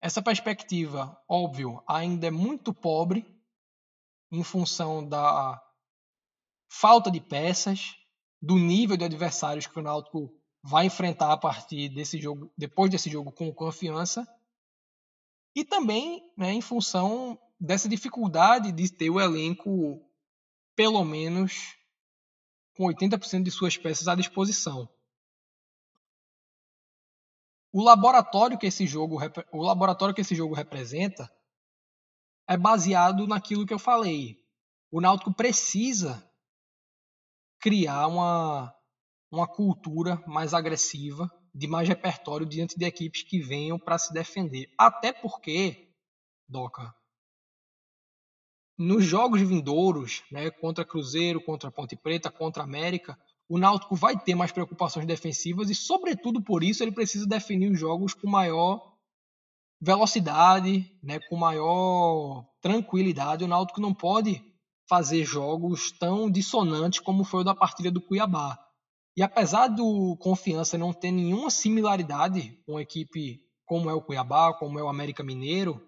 Essa 0.00 0.22
perspectiva, 0.22 1.20
óbvio, 1.28 1.82
ainda 1.86 2.26
é 2.26 2.30
muito 2.30 2.72
pobre 2.72 3.26
em 4.30 4.42
função 4.42 5.06
da 5.06 5.60
falta 6.68 7.10
de 7.10 7.20
peças, 7.20 7.96
do 8.40 8.56
nível 8.56 8.96
de 8.96 9.04
adversários 9.04 9.66
que 9.66 9.78
o 9.78 9.82
Náutico 9.82 10.32
vai 10.62 10.86
enfrentar 10.86 11.32
a 11.32 11.36
partir 11.36 11.88
desse 11.88 12.20
jogo, 12.20 12.52
depois 12.56 12.90
desse 12.90 13.08
jogo 13.08 13.32
com 13.32 13.52
confiança, 13.52 14.26
e 15.54 15.64
também 15.64 16.30
né, 16.36 16.52
em 16.52 16.60
função 16.60 17.38
dessa 17.58 17.88
dificuldade 17.88 18.72
de 18.72 18.92
ter 18.92 19.08
o 19.08 19.20
elenco 19.20 20.02
pelo 20.74 21.02
menos 21.04 21.74
com 22.76 22.84
80% 22.84 23.42
de 23.42 23.50
suas 23.50 23.76
peças 23.78 24.06
à 24.06 24.14
disposição. 24.14 24.86
O 27.78 27.84
laboratório 27.84 28.56
que 28.56 28.68
esse 28.68 28.86
jogo, 28.86 29.18
o 29.52 29.62
laboratório 29.62 30.14
que 30.14 30.22
esse 30.22 30.34
jogo 30.34 30.54
representa 30.54 31.30
é 32.48 32.56
baseado 32.56 33.26
naquilo 33.26 33.66
que 33.66 33.74
eu 33.74 33.78
falei. 33.78 34.42
O 34.90 34.98
Náutico 34.98 35.34
precisa 35.34 36.26
criar 37.60 38.06
uma, 38.06 38.74
uma 39.30 39.46
cultura 39.46 40.16
mais 40.26 40.54
agressiva, 40.54 41.30
de 41.54 41.66
mais 41.66 41.86
repertório 41.86 42.46
diante 42.46 42.78
de 42.78 42.86
equipes 42.86 43.24
que 43.24 43.42
venham 43.42 43.78
para 43.78 43.98
se 43.98 44.10
defender. 44.10 44.72
Até 44.78 45.12
porque, 45.12 45.94
Doca, 46.48 46.94
nos 48.78 49.04
jogos 49.04 49.42
vindouros, 49.42 50.24
né, 50.32 50.50
contra 50.50 50.82
Cruzeiro, 50.82 51.44
contra 51.44 51.70
Ponte 51.70 51.94
Preta, 51.94 52.30
contra 52.30 52.62
América, 52.62 53.20
o 53.48 53.58
Náutico 53.58 53.94
vai 53.94 54.18
ter 54.18 54.34
mais 54.34 54.50
preocupações 54.50 55.06
defensivas 55.06 55.70
e, 55.70 55.74
sobretudo 55.74 56.42
por 56.42 56.64
isso, 56.64 56.82
ele 56.82 56.92
precisa 56.92 57.26
definir 57.26 57.70
os 57.70 57.78
jogos 57.78 58.12
com 58.12 58.28
maior 58.28 58.96
velocidade, 59.80 60.90
né, 61.02 61.20
com 61.28 61.36
maior 61.36 62.44
tranquilidade. 62.60 63.44
O 63.44 63.48
Náutico 63.48 63.80
não 63.80 63.94
pode 63.94 64.42
fazer 64.88 65.24
jogos 65.24 65.92
tão 65.92 66.30
dissonantes 66.30 67.00
como 67.00 67.24
foi 67.24 67.40
o 67.40 67.44
da 67.44 67.54
partida 67.54 67.90
do 67.90 68.00
Cuiabá. 68.00 68.58
E 69.16 69.22
apesar 69.22 69.68
do 69.68 70.16
Confiança 70.20 70.76
não 70.76 70.92
ter 70.92 71.10
nenhuma 71.10 71.50
similaridade 71.50 72.60
com 72.66 72.76
a 72.76 72.82
equipe 72.82 73.40
como 73.64 73.90
é 73.90 73.94
o 73.94 74.02
Cuiabá, 74.02 74.54
como 74.54 74.78
é 74.78 74.82
o 74.82 74.88
América 74.88 75.22
Mineiro, 75.22 75.80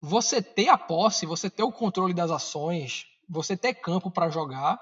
você 0.00 0.42
ter 0.42 0.68
a 0.68 0.76
posse, 0.76 1.26
você 1.26 1.48
ter 1.48 1.62
o 1.62 1.72
controle 1.72 2.12
das 2.12 2.30
ações, 2.30 3.06
você 3.28 3.56
ter 3.56 3.74
campo 3.74 4.10
para 4.10 4.28
jogar, 4.28 4.78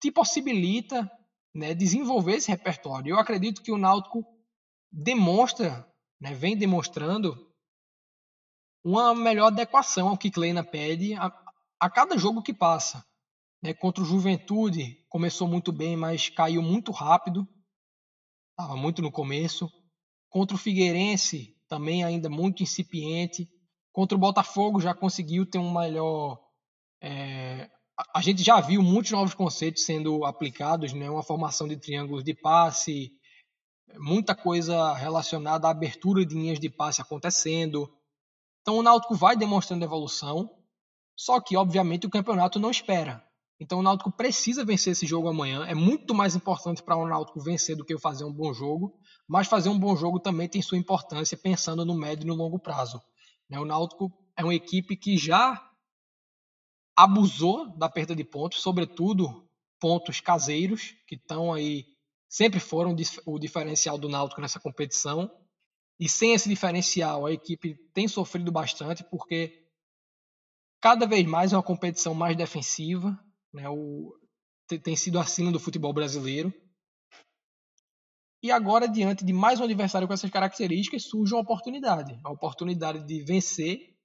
te 0.00 0.10
possibilita 0.10 1.10
né, 1.54 1.74
desenvolver 1.74 2.36
esse 2.36 2.50
repertório. 2.50 3.10
Eu 3.10 3.18
acredito 3.18 3.62
que 3.62 3.72
o 3.72 3.78
Náutico 3.78 4.24
demonstra, 4.92 5.86
né, 6.20 6.34
vem 6.34 6.56
demonstrando 6.56 7.34
uma 8.84 9.14
melhor 9.14 9.46
adequação 9.46 10.08
ao 10.08 10.18
que 10.18 10.30
Kleina 10.30 10.62
pede, 10.62 11.14
a 11.14 11.90
cada 11.90 12.16
jogo 12.16 12.42
que 12.42 12.54
passa. 12.54 13.04
Né? 13.62 13.74
Contra 13.74 14.02
o 14.02 14.06
Juventude 14.06 15.04
começou 15.08 15.48
muito 15.48 15.72
bem, 15.72 15.96
mas 15.96 16.28
caiu 16.28 16.62
muito 16.62 16.92
rápido. 16.92 17.46
Estava 18.50 18.76
muito 18.76 19.02
no 19.02 19.10
começo. 19.10 19.70
Contra 20.30 20.54
o 20.54 20.58
Figueirense 20.58 21.56
também 21.68 22.04
ainda 22.04 22.28
muito 22.28 22.62
incipiente. 22.62 23.48
Contra 23.92 24.16
o 24.16 24.20
Botafogo 24.20 24.80
já 24.80 24.94
conseguiu 24.94 25.44
ter 25.46 25.58
um 25.58 25.72
melhor. 25.72 26.40
É, 27.02 27.70
a 28.14 28.20
gente 28.20 28.42
já 28.42 28.60
viu 28.60 28.82
muitos 28.82 29.12
novos 29.12 29.34
conceitos 29.34 29.84
sendo 29.84 30.24
aplicados, 30.24 30.92
né? 30.92 31.08
uma 31.08 31.22
formação 31.22 31.66
de 31.66 31.76
triângulos 31.76 32.22
de 32.22 32.34
passe, 32.34 33.10
muita 33.98 34.34
coisa 34.34 34.92
relacionada 34.94 35.66
à 35.66 35.70
abertura 35.70 36.24
de 36.24 36.34
linhas 36.34 36.60
de 36.60 36.68
passe 36.68 37.00
acontecendo. 37.00 37.90
Então 38.60 38.78
o 38.78 38.82
Náutico 38.82 39.14
vai 39.14 39.36
demonstrando 39.36 39.84
evolução, 39.84 40.50
só 41.16 41.40
que 41.40 41.56
obviamente 41.56 42.06
o 42.06 42.10
campeonato 42.10 42.58
não 42.58 42.70
espera. 42.70 43.24
Então 43.58 43.78
o 43.78 43.82
Náutico 43.82 44.12
precisa 44.12 44.64
vencer 44.64 44.92
esse 44.92 45.06
jogo 45.06 45.28
amanhã. 45.28 45.64
É 45.64 45.74
muito 45.74 46.14
mais 46.14 46.36
importante 46.36 46.82
para 46.82 46.96
o 46.96 47.08
Náutico 47.08 47.40
vencer 47.40 47.74
do 47.74 47.84
que 47.84 47.98
fazer 47.98 48.24
um 48.24 48.32
bom 48.32 48.52
jogo, 48.52 48.98
mas 49.26 49.46
fazer 49.46 49.70
um 49.70 49.78
bom 49.78 49.96
jogo 49.96 50.20
também 50.20 50.48
tem 50.48 50.60
sua 50.60 50.76
importância 50.76 51.38
pensando 51.38 51.84
no 51.84 51.94
médio 51.94 52.24
e 52.24 52.26
no 52.26 52.34
longo 52.34 52.58
prazo. 52.58 53.00
Né? 53.48 53.58
O 53.58 53.64
Náutico 53.64 54.12
é 54.36 54.44
uma 54.44 54.54
equipe 54.54 54.96
que 54.96 55.16
já 55.16 55.65
abusou 56.96 57.68
da 57.76 57.88
perda 57.88 58.16
de 58.16 58.24
pontos, 58.24 58.62
sobretudo 58.62 59.46
pontos 59.78 60.20
caseiros, 60.20 60.94
que 61.06 61.14
estão 61.14 61.52
aí, 61.52 61.84
sempre 62.28 62.58
foram 62.58 62.96
o 63.26 63.38
diferencial 63.38 63.98
do 63.98 64.08
Náutico 64.08 64.40
nessa 64.40 64.58
competição. 64.58 65.30
E 66.00 66.08
sem 66.08 66.32
esse 66.32 66.48
diferencial, 66.48 67.26
a 67.26 67.32
equipe 67.32 67.74
tem 67.92 68.08
sofrido 68.08 68.50
bastante, 68.50 69.04
porque 69.04 69.66
cada 70.80 71.06
vez 71.06 71.26
mais 71.26 71.52
é 71.52 71.56
uma 71.56 71.62
competição 71.62 72.14
mais 72.14 72.36
defensiva, 72.36 73.18
né? 73.52 73.68
O, 73.68 74.14
tem 74.82 74.96
sido 74.96 75.18
acima 75.18 75.52
do 75.52 75.60
futebol 75.60 75.92
brasileiro. 75.92 76.52
E 78.42 78.50
agora, 78.50 78.88
diante 78.88 79.24
de 79.24 79.32
mais 79.32 79.60
um 79.60 79.64
adversário 79.64 80.06
com 80.06 80.14
essas 80.14 80.30
características, 80.30 81.04
surge 81.04 81.34
uma 81.34 81.40
oportunidade. 81.40 82.18
A 82.24 82.30
oportunidade 82.30 83.04
de 83.04 83.22
vencer 83.22 83.96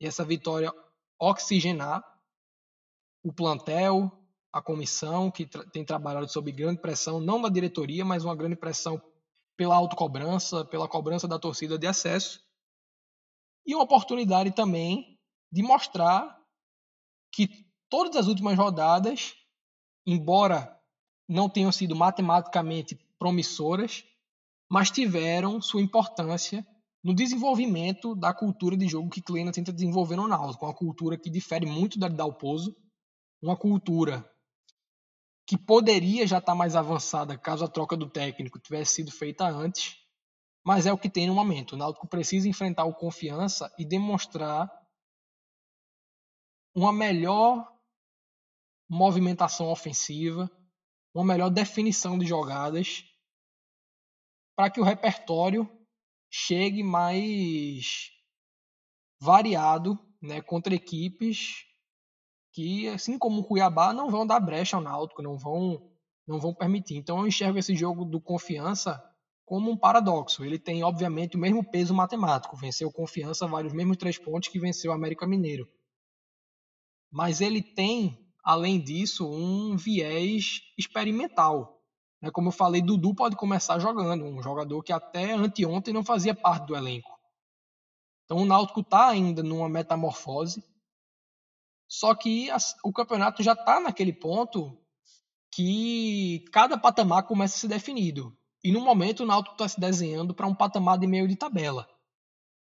e 0.00 0.06
essa 0.06 0.24
vitória 0.24 0.72
oxigenar 1.18 2.02
o 3.26 3.32
plantel, 3.32 4.12
a 4.52 4.62
comissão, 4.62 5.32
que 5.32 5.44
tra 5.44 5.68
tem 5.70 5.84
trabalhado 5.84 6.28
sob 6.28 6.52
grande 6.52 6.80
pressão, 6.80 7.20
não 7.20 7.42
da 7.42 7.48
diretoria, 7.48 8.04
mas 8.04 8.24
uma 8.24 8.36
grande 8.36 8.54
pressão 8.54 9.02
pela 9.56 9.74
autocobrança, 9.74 10.64
pela 10.64 10.86
cobrança 10.86 11.26
da 11.26 11.36
torcida 11.36 11.76
de 11.76 11.88
acesso. 11.88 12.40
E 13.66 13.74
uma 13.74 13.82
oportunidade 13.82 14.52
também 14.52 15.18
de 15.50 15.60
mostrar 15.60 16.40
que 17.32 17.66
todas 17.90 18.14
as 18.14 18.28
últimas 18.28 18.56
rodadas, 18.56 19.34
embora 20.06 20.80
não 21.28 21.48
tenham 21.48 21.72
sido 21.72 21.96
matematicamente 21.96 22.96
promissoras, 23.18 24.04
mas 24.70 24.88
tiveram 24.88 25.60
sua 25.60 25.82
importância 25.82 26.64
no 27.02 27.12
desenvolvimento 27.12 28.14
da 28.14 28.32
cultura 28.32 28.76
de 28.76 28.86
jogo 28.86 29.10
que 29.10 29.20
Kleina 29.20 29.50
tenta 29.50 29.72
desenvolver 29.72 30.14
no 30.14 30.28
Náutico, 30.28 30.64
uma 30.64 30.74
cultura 30.74 31.18
que 31.18 31.28
difere 31.28 31.66
muito 31.66 31.98
da 31.98 32.06
de 32.06 32.14
Dalpozo, 32.14 32.76
uma 33.46 33.56
cultura 33.56 34.28
que 35.46 35.56
poderia 35.56 36.26
já 36.26 36.38
estar 36.38 36.54
mais 36.54 36.74
avançada 36.74 37.38
caso 37.38 37.64
a 37.64 37.68
troca 37.68 37.96
do 37.96 38.10
técnico 38.10 38.58
tivesse 38.58 38.94
sido 38.96 39.12
feita 39.12 39.46
antes, 39.46 39.96
mas 40.64 40.84
é 40.84 40.92
o 40.92 40.98
que 40.98 41.08
tem 41.08 41.28
no 41.28 41.34
momento. 41.34 41.72
O 41.72 41.76
Náutico 41.76 42.08
precisa 42.08 42.48
enfrentar 42.48 42.84
o 42.84 42.94
confiança 42.94 43.72
e 43.78 43.84
demonstrar 43.84 44.68
uma 46.74 46.92
melhor 46.92 47.72
movimentação 48.88 49.70
ofensiva, 49.70 50.50
uma 51.14 51.24
melhor 51.24 51.48
definição 51.48 52.18
de 52.18 52.26
jogadas, 52.26 53.04
para 54.56 54.70
que 54.70 54.80
o 54.80 54.84
repertório 54.84 55.70
chegue 56.28 56.82
mais 56.82 58.10
variado 59.20 59.96
né, 60.20 60.42
contra 60.42 60.74
equipes 60.74 61.64
que, 62.56 62.88
assim 62.88 63.18
como 63.18 63.42
o 63.42 63.44
Cuiabá, 63.44 63.92
não 63.92 64.08
vão 64.08 64.26
dar 64.26 64.40
brecha 64.40 64.78
ao 64.78 64.82
Náutico, 64.82 65.20
não 65.20 65.36
vão, 65.36 65.90
não 66.26 66.40
vão 66.40 66.54
permitir. 66.54 66.96
Então 66.96 67.18
eu 67.18 67.26
enxergo 67.26 67.58
esse 67.58 67.76
jogo 67.76 68.02
do 68.02 68.18
confiança 68.18 68.98
como 69.44 69.70
um 69.70 69.76
paradoxo. 69.76 70.42
Ele 70.42 70.58
tem, 70.58 70.82
obviamente, 70.82 71.36
o 71.36 71.38
mesmo 71.38 71.62
peso 71.62 71.92
matemático. 71.92 72.56
Venceu 72.56 72.90
confiança, 72.90 73.46
vale 73.46 73.68
os 73.68 73.74
mesmos 73.74 73.98
três 73.98 74.16
pontos 74.16 74.48
que 74.48 74.58
venceu 74.58 74.90
o 74.90 74.94
América 74.94 75.26
Mineiro. 75.26 75.68
Mas 77.12 77.42
ele 77.42 77.60
tem 77.60 78.26
além 78.42 78.80
disso, 78.80 79.28
um 79.28 79.76
viés 79.76 80.62
experimental. 80.78 81.82
Né? 82.22 82.30
Como 82.30 82.48
eu 82.48 82.52
falei, 82.52 82.80
Dudu 82.80 83.14
pode 83.14 83.36
começar 83.36 83.78
jogando, 83.78 84.24
um 84.24 84.42
jogador 84.42 84.82
que 84.82 84.94
até 84.94 85.32
anteontem 85.32 85.92
não 85.92 86.02
fazia 86.02 86.34
parte 86.34 86.64
do 86.64 86.74
elenco. 86.74 87.10
Então 88.24 88.38
o 88.38 88.46
Náutico 88.46 88.80
está 88.80 89.08
ainda 89.08 89.42
numa 89.42 89.68
metamorfose, 89.68 90.64
só 91.88 92.14
que 92.14 92.48
o 92.84 92.92
campeonato 92.92 93.42
já 93.42 93.52
está 93.52 93.80
naquele 93.80 94.12
ponto 94.12 94.78
que 95.52 96.44
cada 96.52 96.76
patamar 96.76 97.24
começa 97.24 97.56
a 97.56 97.58
ser 97.60 97.68
definido. 97.68 98.36
E 98.62 98.72
no 98.72 98.80
momento 98.80 99.22
o 99.22 99.26
Náutico 99.26 99.54
está 99.54 99.68
se 99.68 99.80
desenhando 99.80 100.34
para 100.34 100.46
um 100.46 100.54
patamar 100.54 100.98
de 100.98 101.06
meio 101.06 101.28
de 101.28 101.36
tabela. 101.36 101.88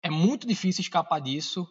É 0.02 0.10
muito 0.10 0.46
difícil 0.46 0.82
escapar 0.82 1.20
disso 1.20 1.66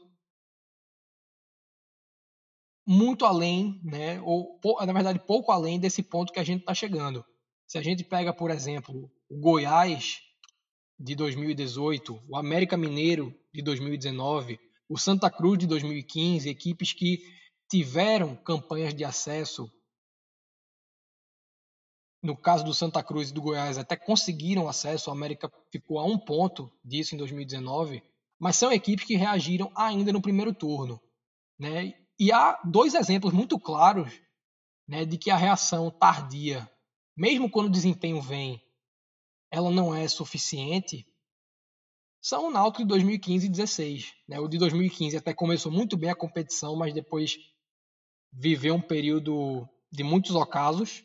muito 2.85 3.25
além, 3.25 3.79
né, 3.83 4.19
ou 4.21 4.59
na 4.85 4.93
verdade 4.93 5.19
pouco 5.19 5.51
além 5.51 5.79
desse 5.79 6.03
ponto 6.03 6.33
que 6.33 6.39
a 6.39 6.43
gente 6.43 6.61
está 6.61 6.73
chegando. 6.73 7.23
Se 7.67 7.77
a 7.77 7.81
gente 7.81 8.03
pega, 8.03 8.33
por 8.33 8.51
exemplo, 8.51 9.09
o 9.29 9.39
Goiás 9.39 10.19
de 10.99 11.15
2018, 11.15 12.21
o 12.27 12.35
América 12.35 12.75
Mineiro 12.75 13.33
de 13.53 13.61
2019, 13.61 14.59
o 14.91 14.97
Santa 14.97 15.31
Cruz 15.31 15.57
de 15.57 15.67
2015, 15.67 16.49
equipes 16.49 16.91
que 16.91 17.23
tiveram 17.69 18.35
campanhas 18.35 18.93
de 18.93 19.05
acesso. 19.05 19.71
No 22.21 22.35
caso 22.35 22.65
do 22.65 22.73
Santa 22.73 23.01
Cruz 23.01 23.29
e 23.29 23.33
do 23.33 23.41
Goiás, 23.41 23.77
até 23.77 23.95
conseguiram 23.95 24.67
acesso, 24.67 25.09
o 25.09 25.13
América 25.13 25.49
ficou 25.71 25.97
a 25.97 26.03
um 26.03 26.19
ponto 26.19 26.69
disso 26.83 27.15
em 27.15 27.17
2019, 27.17 28.03
mas 28.37 28.57
são 28.57 28.69
equipes 28.69 29.05
que 29.05 29.15
reagiram 29.15 29.71
ainda 29.77 30.11
no 30.11 30.21
primeiro 30.21 30.53
turno. 30.53 31.01
Né? 31.57 31.93
E 32.19 32.29
há 32.29 32.59
dois 32.65 32.93
exemplos 32.93 33.33
muito 33.33 33.57
claros 33.57 34.11
né, 34.85 35.05
de 35.05 35.17
que 35.17 35.31
a 35.31 35.37
reação 35.37 35.89
tardia, 35.89 36.69
mesmo 37.15 37.49
quando 37.49 37.67
o 37.67 37.71
desempenho 37.71 38.21
vem, 38.21 38.61
ela 39.49 39.71
não 39.71 39.95
é 39.95 40.05
suficiente, 40.09 41.07
são 42.21 42.47
o 42.47 42.51
Náutico 42.51 42.83
de 42.83 42.89
2015 42.89 43.47
e 43.47 43.49
2016. 43.49 44.13
Né? 44.27 44.39
O 44.39 44.47
de 44.47 44.59
2015 44.59 45.17
até 45.17 45.33
começou 45.33 45.71
muito 45.71 45.97
bem 45.97 46.11
a 46.11 46.15
competição, 46.15 46.75
mas 46.75 46.93
depois 46.93 47.37
viveu 48.31 48.75
um 48.75 48.81
período 48.81 49.67
de 49.91 50.03
muitos 50.03 50.35
ocasos. 50.35 51.03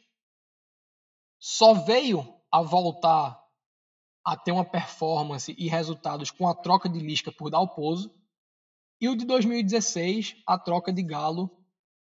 Só 1.41 1.73
veio 1.73 2.35
a 2.53 2.61
voltar 2.61 3.43
a 4.23 4.37
ter 4.37 4.53
uma 4.53 4.65
performance 4.65 5.55
e 5.57 5.69
resultados 5.69 6.31
com 6.31 6.47
a 6.49 6.55
troca 6.55 6.89
de 6.89 6.99
Lisca 6.99 7.33
por 7.33 7.49
Dalpozo, 7.49 8.15
e 9.01 9.09
o 9.09 9.17
de 9.17 9.25
2016, 9.25 10.43
a 10.47 10.59
troca 10.59 10.93
de 10.93 11.03
Galo 11.03 11.51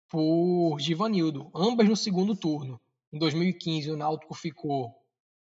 por 0.09 0.79
Givanildo, 0.79 1.51
ambas 1.55 1.89
no 1.89 1.97
segundo 1.97 2.37
turno. 2.37 2.81
Em 3.13 3.19
2015, 3.19 3.91
o 3.91 3.97
Náutico 3.97 4.33
ficou 4.33 4.95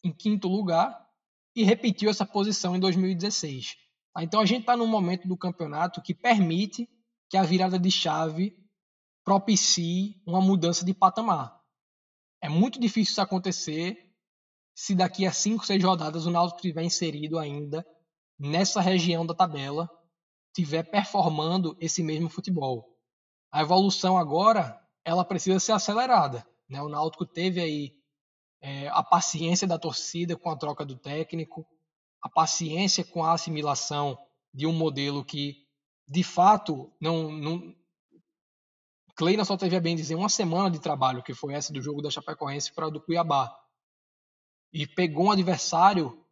em 0.04 0.12
quinto 0.12 0.46
lugar 0.46 1.07
e 1.58 1.64
repetiu 1.64 2.08
essa 2.08 2.24
posição 2.24 2.76
em 2.76 2.78
2016. 2.78 3.76
Tá? 4.14 4.22
Então 4.22 4.40
a 4.40 4.46
gente 4.46 4.60
está 4.60 4.76
num 4.76 4.86
momento 4.86 5.26
do 5.26 5.36
campeonato 5.36 6.00
que 6.00 6.14
permite 6.14 6.88
que 7.28 7.36
a 7.36 7.42
virada 7.42 7.76
de 7.76 7.90
chave 7.90 8.56
propicie 9.24 10.22
uma 10.24 10.40
mudança 10.40 10.84
de 10.84 10.94
patamar. 10.94 11.60
É 12.40 12.48
muito 12.48 12.78
difícil 12.78 13.10
isso 13.10 13.20
acontecer 13.20 14.14
se 14.72 14.94
daqui 14.94 15.26
a 15.26 15.32
cinco, 15.32 15.66
seis 15.66 15.82
rodadas 15.82 16.26
o 16.26 16.30
Náutico 16.30 16.60
estiver 16.60 16.84
inserido 16.84 17.40
ainda 17.40 17.84
nessa 18.38 18.80
região 18.80 19.26
da 19.26 19.34
tabela 19.34 19.90
estiver 20.56 20.84
performando 20.84 21.76
esse 21.80 22.04
mesmo 22.04 22.28
futebol. 22.28 22.96
A 23.50 23.62
evolução 23.62 24.16
agora 24.16 24.80
ela 25.04 25.24
precisa 25.24 25.58
ser 25.58 25.72
acelerada. 25.72 26.46
Né? 26.68 26.80
O 26.80 26.88
Náutico 26.88 27.26
teve 27.26 27.60
aí 27.60 27.97
é, 28.60 28.88
a 28.88 29.02
paciência 29.02 29.66
da 29.66 29.78
torcida 29.78 30.36
com 30.36 30.50
a 30.50 30.56
troca 30.56 30.84
do 30.84 30.96
técnico, 30.96 31.66
a 32.22 32.28
paciência 32.28 33.04
com 33.04 33.24
a 33.24 33.32
assimilação 33.32 34.18
de 34.52 34.66
um 34.66 34.72
modelo 34.72 35.24
que, 35.24 35.66
de 36.06 36.24
fato, 36.24 36.92
não, 37.00 37.30
não 37.30 37.74
Kleina 39.18 39.44
só 39.44 39.56
teve 39.56 39.74
a 39.74 39.80
bem 39.80 39.96
dizer 39.96 40.14
uma 40.14 40.28
semana 40.28 40.70
de 40.70 40.80
trabalho, 40.80 41.24
que 41.24 41.34
foi 41.34 41.52
essa 41.52 41.72
do 41.72 41.82
jogo 41.82 42.00
da 42.00 42.08
Chapecoense 42.08 42.72
para 42.72 42.88
do 42.88 43.00
Cuiabá. 43.00 43.52
E 44.72 44.86
pegou 44.86 45.26
um 45.26 45.30
adversário 45.32 46.24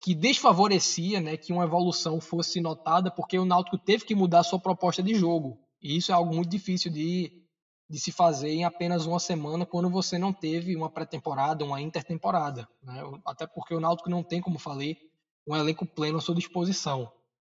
que 0.00 0.14
desfavorecia 0.14 1.20
né, 1.20 1.36
que 1.36 1.52
uma 1.52 1.64
evolução 1.64 2.18
fosse 2.18 2.62
notada, 2.62 3.10
porque 3.10 3.38
o 3.38 3.44
Náutico 3.44 3.76
teve 3.76 4.06
que 4.06 4.14
mudar 4.14 4.42
sua 4.42 4.58
proposta 4.58 5.02
de 5.02 5.14
jogo. 5.14 5.60
E 5.82 5.96
isso 5.96 6.12
é 6.12 6.14
algo 6.14 6.34
muito 6.34 6.48
difícil 6.48 6.90
de, 6.90 7.45
de 7.88 8.00
se 8.00 8.10
fazer 8.10 8.50
em 8.50 8.64
apenas 8.64 9.06
uma 9.06 9.20
semana 9.20 9.64
quando 9.64 9.88
você 9.88 10.18
não 10.18 10.32
teve 10.32 10.74
uma 10.74 10.90
pré-temporada, 10.90 11.64
uma 11.64 11.80
intertemporada. 11.80 12.68
Né? 12.82 13.00
Até 13.24 13.46
porque 13.46 13.74
o 13.74 13.80
Náutico 13.80 14.10
não 14.10 14.22
tem, 14.22 14.40
como 14.40 14.58
falei, 14.58 14.98
um 15.46 15.54
elenco 15.54 15.86
pleno 15.86 16.18
à 16.18 16.20
sua 16.20 16.34
disposição. 16.34 17.10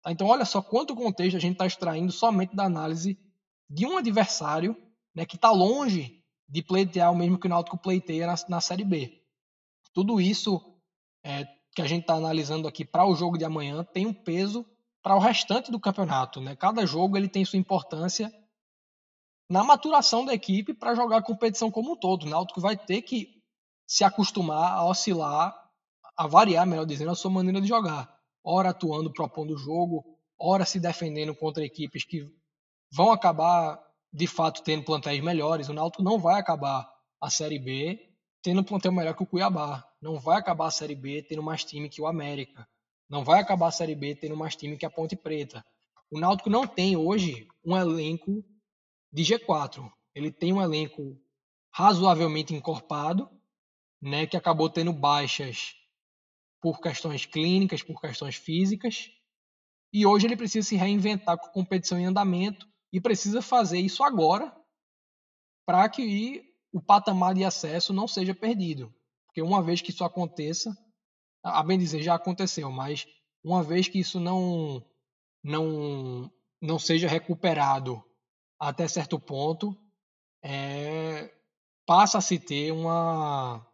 Tá? 0.03 0.11
Então, 0.11 0.27
olha 0.27 0.45
só 0.45 0.61
quanto 0.61 0.95
contexto 0.95 1.35
a 1.35 1.39
gente 1.39 1.53
está 1.53 1.65
extraindo 1.65 2.11
somente 2.11 2.55
da 2.55 2.65
análise 2.65 3.17
de 3.67 3.85
um 3.85 3.97
adversário 3.97 4.75
né, 5.15 5.25
que 5.25 5.35
está 5.35 5.51
longe 5.51 6.23
de 6.47 6.61
pleitear 6.61 7.11
o 7.11 7.15
mesmo 7.15 7.39
que 7.39 7.47
o 7.47 7.49
Náutico 7.49 7.77
pleiteia 7.77 8.27
na, 8.27 8.35
na 8.47 8.61
Série 8.61 8.83
B. 8.83 9.21
Tudo 9.93 10.21
isso 10.21 10.61
é, 11.23 11.45
que 11.75 11.81
a 11.81 11.87
gente 11.87 12.01
está 12.01 12.13
analisando 12.13 12.67
aqui 12.67 12.85
para 12.85 13.05
o 13.05 13.15
jogo 13.15 13.37
de 13.37 13.45
amanhã 13.45 13.83
tem 13.83 14.05
um 14.05 14.13
peso 14.13 14.65
para 15.01 15.15
o 15.15 15.19
restante 15.19 15.71
do 15.71 15.79
campeonato. 15.79 16.39
Né? 16.39 16.55
Cada 16.55 16.85
jogo 16.85 17.17
ele 17.17 17.27
tem 17.27 17.45
sua 17.45 17.59
importância 17.59 18.33
na 19.49 19.63
maturação 19.63 20.23
da 20.23 20.33
equipe 20.33 20.73
para 20.73 20.93
jogar 20.93 21.17
a 21.17 21.23
competição 21.23 21.71
como 21.71 21.93
um 21.93 21.95
todo. 21.95 22.25
O 22.25 22.29
Náutico 22.29 22.61
vai 22.61 22.77
ter 22.77 23.01
que 23.01 23.41
se 23.87 24.03
acostumar 24.03 24.73
a 24.73 24.85
oscilar, 24.85 25.55
a 26.15 26.27
variar, 26.27 26.67
melhor 26.67 26.85
dizendo, 26.85 27.11
a 27.11 27.15
sua 27.15 27.31
maneira 27.31 27.59
de 27.59 27.67
jogar. 27.67 28.13
Ora 28.43 28.69
atuando, 28.69 29.11
propondo 29.11 29.55
o 29.55 29.57
jogo, 29.57 30.05
ora 30.37 30.65
se 30.65 30.79
defendendo 30.79 31.33
contra 31.35 31.65
equipes 31.65 32.03
que 32.03 32.27
vão 32.91 33.11
acabar 33.11 33.81
de 34.13 34.27
fato 34.27 34.61
tendo 34.61 34.83
plantéis 34.83 35.21
melhores. 35.23 35.67
O 35.67 35.73
Náutico 35.73 36.03
não 36.03 36.19
vai 36.19 36.39
acabar 36.39 36.87
a 37.19 37.29
Série 37.29 37.59
B 37.59 38.07
tendo 38.41 38.61
um 38.61 38.63
plantel 38.63 38.91
melhor 38.91 39.15
que 39.15 39.23
o 39.23 39.25
Cuiabá. 39.25 39.83
Não 40.01 40.19
vai 40.19 40.37
acabar 40.37 40.67
a 40.67 40.71
Série 40.71 40.95
B 40.95 41.23
tendo 41.23 41.41
mais 41.43 41.63
time 41.63 41.89
que 41.89 42.01
o 42.01 42.07
América. 42.07 42.67
Não 43.09 43.23
vai 43.23 43.41
acabar 43.41 43.67
a 43.67 43.71
Série 43.71 43.95
B 43.95 44.15
tendo 44.15 44.37
mais 44.37 44.55
time 44.55 44.77
que 44.77 44.85
a 44.85 44.89
Ponte 44.89 45.15
Preta. 45.15 45.65
O 46.11 46.19
Náutico 46.19 46.49
não 46.49 46.65
tem 46.65 46.95
hoje 46.95 47.47
um 47.65 47.75
elenco 47.75 48.43
de 49.11 49.23
G4. 49.23 49.91
Ele 50.13 50.31
tem 50.31 50.53
um 50.53 50.61
elenco 50.61 51.19
razoavelmente 51.71 52.53
encorpado, 52.53 53.29
né, 54.01 54.25
que 54.25 54.37
acabou 54.37 54.69
tendo 54.69 54.93
baixas 54.93 55.75
por 56.61 56.79
questões 56.79 57.25
clínicas, 57.25 57.83
por 57.83 57.99
questões 57.99 58.35
físicas. 58.35 59.11
E 59.91 60.05
hoje 60.05 60.27
ele 60.27 60.37
precisa 60.37 60.67
se 60.67 60.75
reinventar 60.75 61.37
com 61.37 61.49
competição 61.49 61.99
em 61.99 62.05
andamento 62.05 62.67
e 62.91 62.99
precisa 62.99 63.41
fazer 63.41 63.79
isso 63.79 64.03
agora 64.03 64.55
para 65.65 65.87
que 65.89 66.43
o 66.71 66.81
patamar 66.81 67.33
de 67.33 67.43
acesso 67.43 67.93
não 67.93 68.07
seja 68.07 68.33
perdido. 68.33 68.93
Porque 69.25 69.41
uma 69.41 69.61
vez 69.61 69.81
que 69.81 69.91
isso 69.91 70.03
aconteça, 70.03 70.75
a 71.43 71.63
bem 71.63 71.77
dizer, 71.77 72.01
já 72.01 72.15
aconteceu, 72.15 72.71
mas 72.71 73.05
uma 73.43 73.63
vez 73.63 73.87
que 73.87 73.99
isso 73.99 74.19
não, 74.19 74.83
não, 75.43 76.31
não 76.61 76.79
seja 76.79 77.07
recuperado 77.07 78.03
até 78.59 78.87
certo 78.87 79.19
ponto, 79.19 79.75
é, 80.43 81.31
passa 81.85 82.17
a 82.17 82.21
se 82.21 82.37
ter 82.37 82.71
uma, 82.71 83.65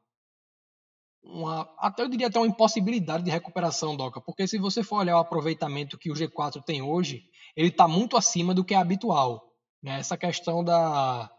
uma, 1.23 1.69
até 1.79 2.03
eu 2.03 2.07
diria 2.07 2.27
até 2.27 2.39
uma 2.39 2.47
impossibilidade 2.47 3.23
de 3.23 3.31
recuperação, 3.31 3.95
Doca, 3.95 4.21
porque 4.21 4.47
se 4.47 4.57
você 4.57 4.83
for 4.83 4.97
olhar 4.97 5.17
o 5.17 5.19
aproveitamento 5.19 5.97
que 5.97 6.11
o 6.11 6.13
G4 6.13 6.63
tem 6.63 6.81
hoje, 6.81 7.27
ele 7.55 7.69
está 7.69 7.87
muito 7.87 8.15
acima 8.15 8.53
do 8.53 8.63
que 8.63 8.73
é 8.73 8.77
habitual. 8.77 9.51
Né? 9.81 9.99
Essa 9.99 10.17
questão 10.17 10.63
da, 10.63 11.31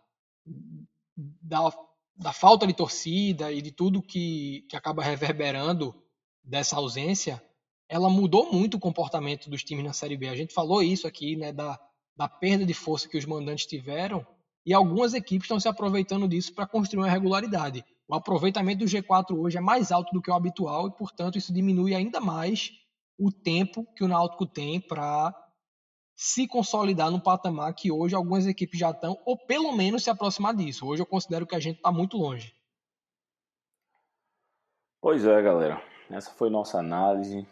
da, 1.40 1.72
da, 2.16 2.32
falta 2.32 2.66
de 2.66 2.74
torcida 2.74 3.52
e 3.52 3.62
de 3.62 3.70
tudo 3.70 4.02
que, 4.02 4.66
que 4.68 4.76
acaba 4.76 5.02
reverberando 5.02 5.94
dessa 6.42 6.76
ausência, 6.76 7.42
ela 7.88 8.10
mudou 8.10 8.52
muito 8.52 8.76
o 8.76 8.80
comportamento 8.80 9.48
dos 9.48 9.62
times 9.62 9.84
na 9.84 9.92
Série 9.92 10.16
B. 10.16 10.28
A 10.28 10.36
gente 10.36 10.52
falou 10.52 10.82
isso 10.82 11.06
aqui, 11.06 11.36
né, 11.36 11.52
da, 11.52 11.78
da 12.16 12.28
perda 12.28 12.64
de 12.64 12.74
força 12.74 13.08
que 13.08 13.18
os 13.18 13.26
mandantes 13.26 13.66
tiveram, 13.66 14.26
e 14.64 14.74
algumas 14.74 15.14
equipes 15.14 15.44
estão 15.44 15.60
se 15.60 15.68
aproveitando 15.68 16.26
disso 16.26 16.52
para 16.52 16.66
construir 16.66 17.02
uma 17.02 17.10
regularidade. 17.10 17.84
O 18.08 18.14
aproveitamento 18.14 18.84
do 18.84 18.90
G4 18.90 19.36
hoje 19.36 19.58
é 19.58 19.60
mais 19.60 19.92
alto 19.92 20.12
do 20.12 20.20
que 20.20 20.30
o 20.30 20.34
habitual 20.34 20.88
e, 20.88 20.92
portanto, 20.92 21.38
isso 21.38 21.52
diminui 21.52 21.94
ainda 21.94 22.20
mais 22.20 22.72
o 23.18 23.30
tempo 23.30 23.86
que 23.94 24.02
o 24.02 24.08
Náutico 24.08 24.46
tem 24.46 24.80
para 24.80 25.34
se 26.16 26.48
consolidar 26.48 27.10
no 27.10 27.20
patamar 27.20 27.74
que 27.74 27.92
hoje 27.92 28.14
algumas 28.14 28.46
equipes 28.46 28.78
já 28.78 28.90
estão, 28.90 29.20
ou 29.24 29.36
pelo 29.36 29.72
menos 29.72 30.02
se 30.02 30.10
aproximar 30.10 30.54
disso. 30.54 30.86
Hoje 30.86 31.02
eu 31.02 31.06
considero 31.06 31.46
que 31.46 31.54
a 31.54 31.60
gente 31.60 31.76
está 31.76 31.92
muito 31.92 32.16
longe. 32.16 32.54
Pois 35.00 35.24
é, 35.24 35.42
galera. 35.42 35.82
Essa 36.10 36.30
foi 36.30 36.48
nossa 36.48 36.78
análise 36.78 37.46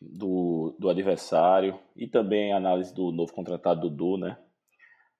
do, 0.00 0.76
do 0.78 0.88
adversário 0.88 1.78
e 1.96 2.06
também 2.06 2.52
análise 2.52 2.94
do 2.94 3.10
novo 3.10 3.32
contratado 3.32 3.88
Dudu, 3.88 4.16
né? 4.16 4.38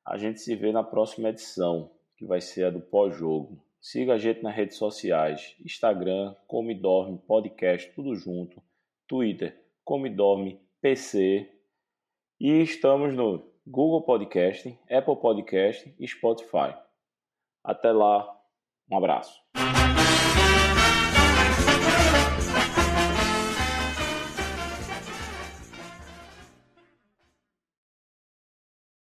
A 0.06 0.16
gente 0.16 0.40
se 0.40 0.54
vê 0.54 0.72
na 0.72 0.82
próxima 0.82 1.28
edição, 1.28 1.90
que 2.16 2.24
vai 2.24 2.40
ser 2.40 2.64
a 2.64 2.70
do 2.70 2.80
pós-jogo. 2.80 3.62
Siga 3.80 4.14
a 4.14 4.18
gente 4.18 4.42
nas 4.42 4.54
redes 4.54 4.76
sociais, 4.76 5.54
Instagram, 5.64 6.34
Come 6.46 6.74
Dorme 6.74 7.18
Podcast, 7.18 7.92
tudo 7.94 8.14
junto, 8.14 8.62
Twitter, 9.06 9.56
Come 9.84 10.10
Dorme 10.10 10.60
PC, 10.80 11.48
e 12.40 12.62
estamos 12.62 13.14
no 13.14 13.44
Google 13.66 14.02
Podcast, 14.02 14.68
Apple 14.90 15.16
Podcast 15.16 15.94
e 15.98 16.08
Spotify. 16.08 16.74
Até 17.62 17.92
lá, 17.92 18.34
um 18.90 18.96
abraço. 18.96 19.38